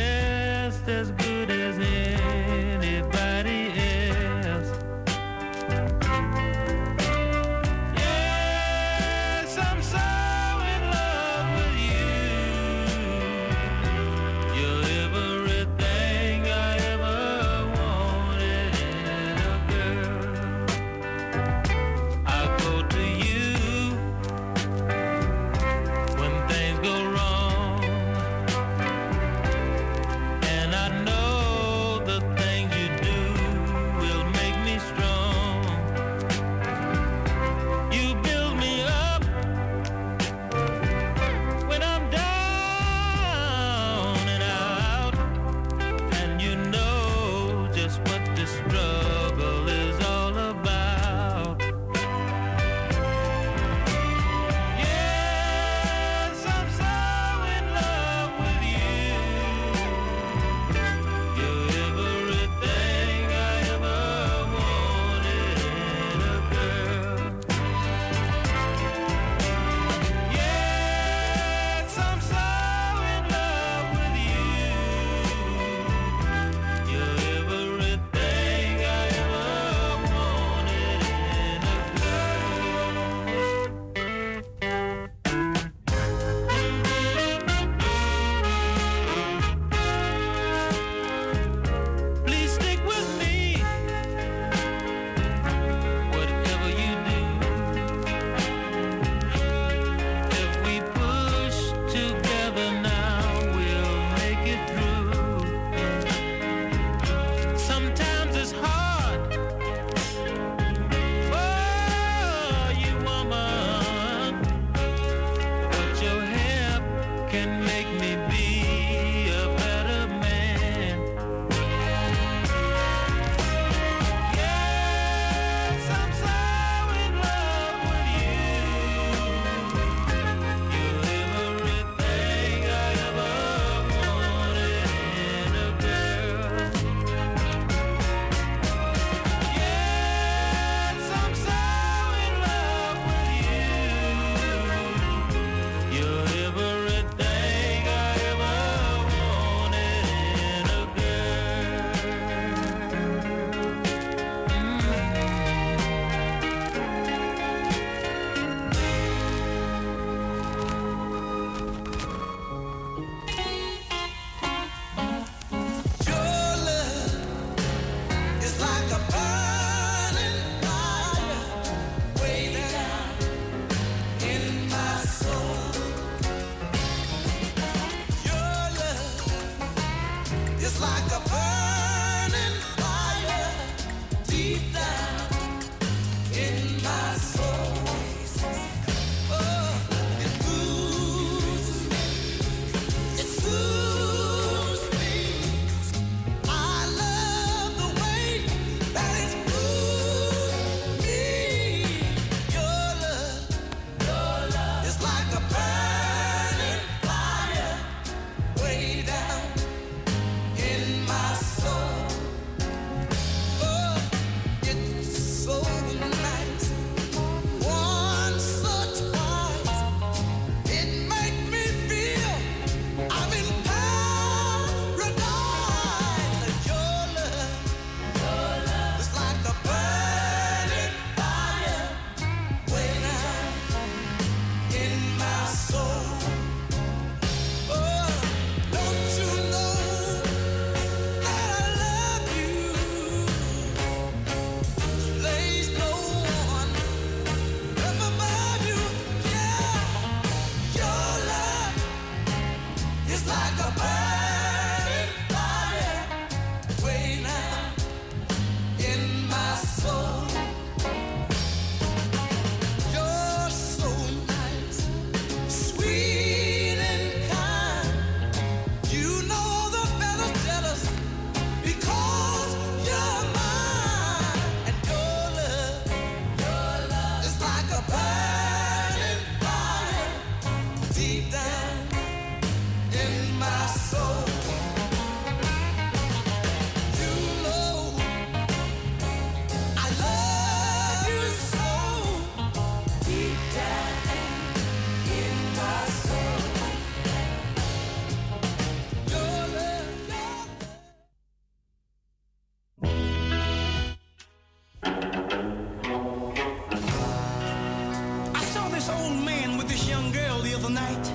[310.57, 311.07] other night.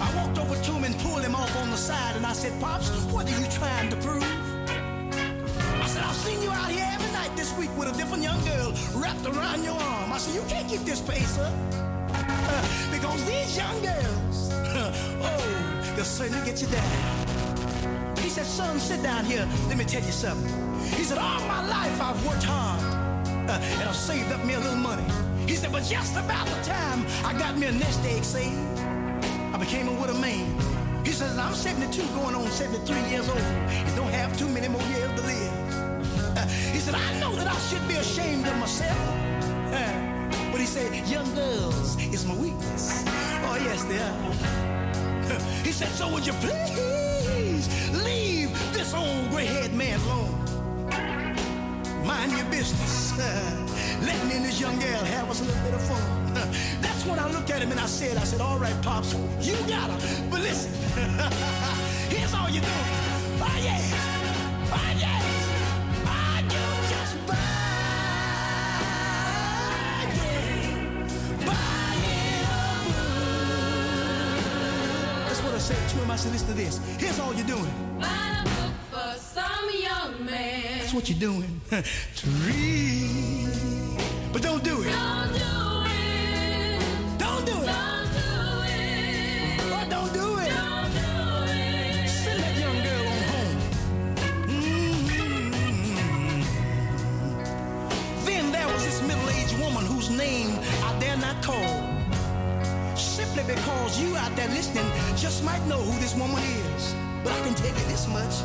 [0.00, 2.52] I walked over to him and pulled him off on the side, and I said,
[2.60, 4.22] Pops, what are you trying to prove?
[5.82, 8.40] I said, I've seen you out here every night this week with a different young
[8.44, 10.12] girl wrapped around your arm.
[10.12, 11.52] I said, you can't keep this pace up.
[11.74, 18.16] Uh, because these young girls, oh, they'll certainly get you down.
[18.18, 19.48] He said, son, sit down here.
[19.66, 20.54] Let me tell you something.
[20.96, 22.80] He said, all my life I've worked hard
[23.50, 25.27] uh, and I've saved up me a little money.
[25.48, 28.78] He said, but just about the time I got me a nest egg saved,
[29.54, 30.46] I became a widow man.
[31.06, 34.82] He says, I'm 72 going on 73 years old and don't have too many more
[34.82, 36.36] years to live.
[36.36, 38.98] Uh, he said, I know that I should be ashamed of myself.
[39.72, 43.02] Uh, but he said, young girls is my weakness.
[43.06, 45.40] Oh, yes, they are.
[45.64, 47.68] he said, so would you please
[48.04, 50.34] leave this old gray-haired man alone?
[52.04, 53.67] Mind your business.
[54.02, 56.34] Let me and this young girl have us a little bit of fun.
[56.80, 59.54] That's when I looked at him and I said, I said, all right, Pops, you
[59.66, 59.98] got her.
[60.30, 60.72] But listen,
[62.08, 62.92] here's all you're doing.
[63.40, 63.92] Oh, yes.
[64.70, 65.22] Oh, yes.
[66.06, 67.34] Oh, you just buy
[70.14, 71.46] it.
[71.46, 72.46] Buy it.
[75.26, 76.10] That's what I said to him.
[76.10, 76.80] I said, listen to this.
[76.98, 77.72] Here's all you're doing.
[78.00, 80.78] Buy a book for some young man.
[80.78, 81.60] That's what you're doing.
[81.70, 83.47] to read.
[102.94, 104.84] Simply because you out there listening
[105.16, 106.94] just might know who this woman is.
[107.24, 108.44] But I can tell you this much.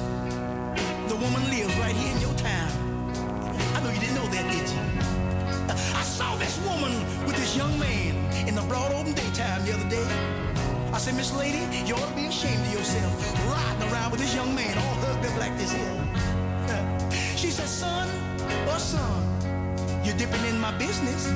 [1.09, 2.71] The woman lives right here in your town.
[3.75, 4.79] I know you didn't know that, did you?
[5.67, 6.93] Uh, I saw this woman
[7.25, 8.15] with this young man
[8.47, 10.07] in the broad open daytime the other day.
[10.93, 13.11] I said, Miss Lady, you ought to be ashamed of yourself
[13.51, 15.99] riding around with this young man all hugged up like this here.
[17.35, 18.07] She said, son
[18.69, 19.27] or son,
[20.05, 21.27] you're dipping in my business.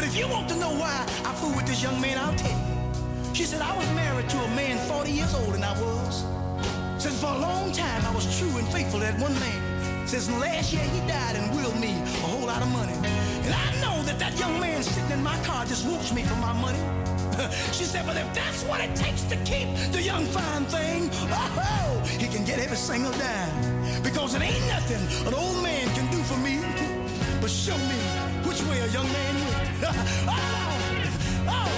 [0.00, 2.58] But if you want to know why I fool with this young man, I'll tell
[2.58, 3.34] you.
[3.34, 6.24] She said, I was married to a man 40 years older than I was.
[6.96, 10.08] Since for a long time I was true and faithful to that one man.
[10.08, 12.94] Since last year he died and willed me a whole lot of money.
[13.44, 16.36] And I know that that young man sitting in my car just wants me for
[16.36, 16.80] my money.
[17.76, 22.02] she said, but if that's what it takes to keep the young fine thing, oh,
[22.18, 24.02] he can get every single dime.
[24.02, 26.56] Because it ain't nothing an old man can do for me
[27.42, 28.00] but show me
[28.48, 29.49] which way a young man.
[29.82, 29.92] Oh,
[31.48, 31.68] oh,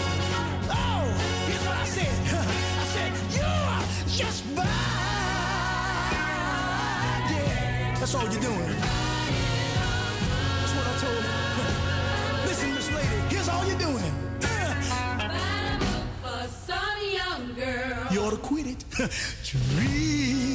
[0.70, 1.02] oh,
[1.46, 2.14] here's what I said.
[2.34, 3.82] I said, you're
[4.16, 4.62] just by.
[7.30, 8.76] Yeah, that's all you're doing.
[10.60, 12.46] That's what I told her.
[12.46, 14.12] Listen, Miss Lady, here's all you're doing.
[18.10, 18.84] You ought to quit it.
[19.44, 20.51] Tree.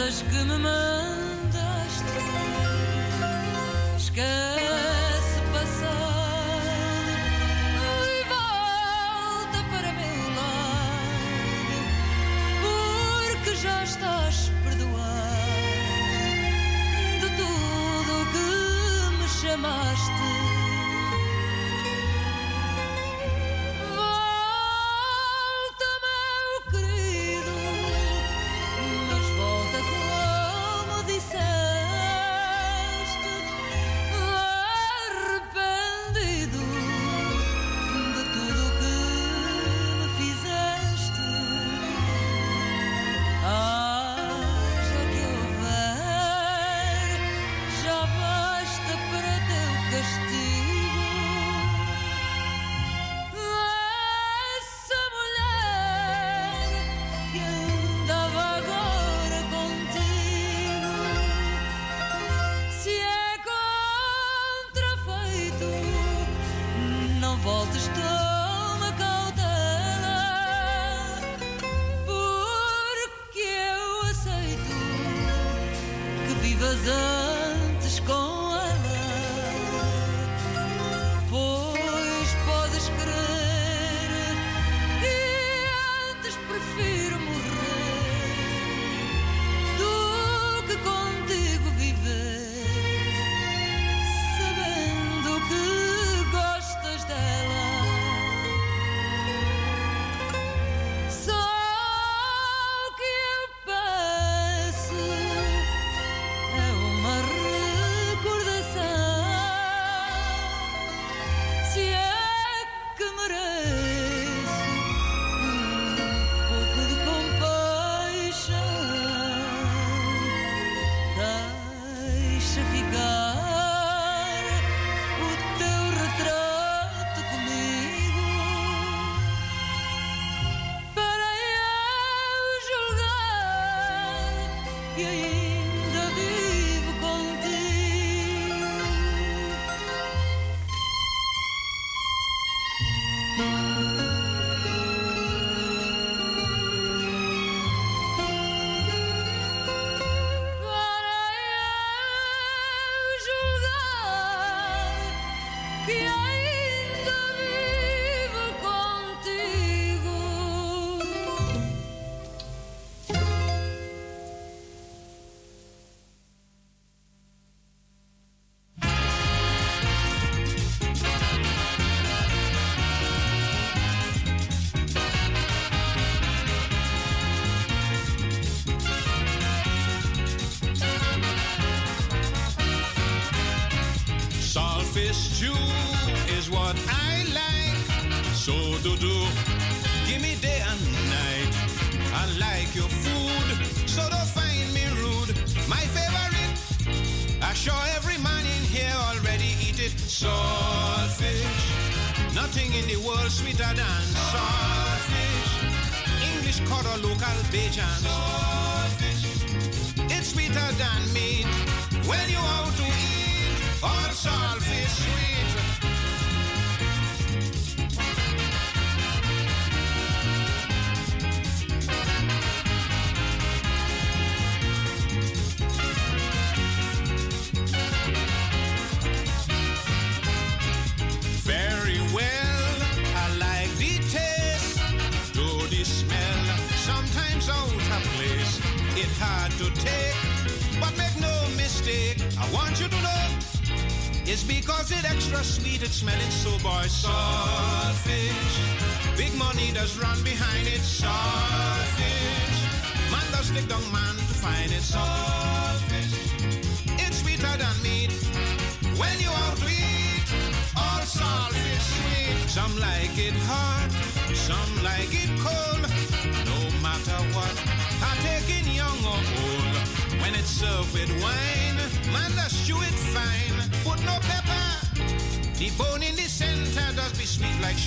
[0.00, 0.87] aşkımı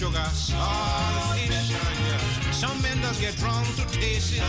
[0.02, 0.18] sugar,
[0.58, 1.78] artificial.
[2.52, 4.42] Some men does get drunk to taste it.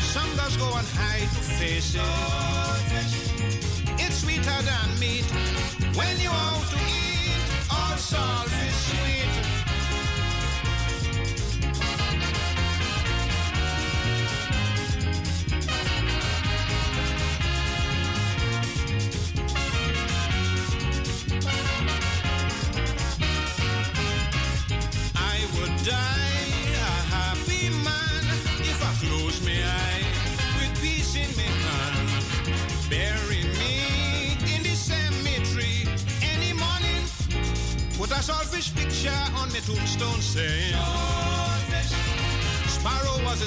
[0.00, 2.02] Some does go on high to face it.
[4.00, 5.26] It's sweeter than meat
[5.98, 8.57] when you out to eat all salt.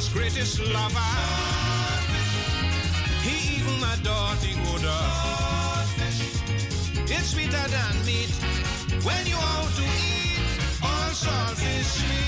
[0.02, 1.14] his greatest lover.
[3.22, 5.06] He even adored the odor.
[7.14, 8.32] It's sweeter than meat
[9.06, 10.40] when you want to eat.
[10.82, 12.21] All salt is sweet.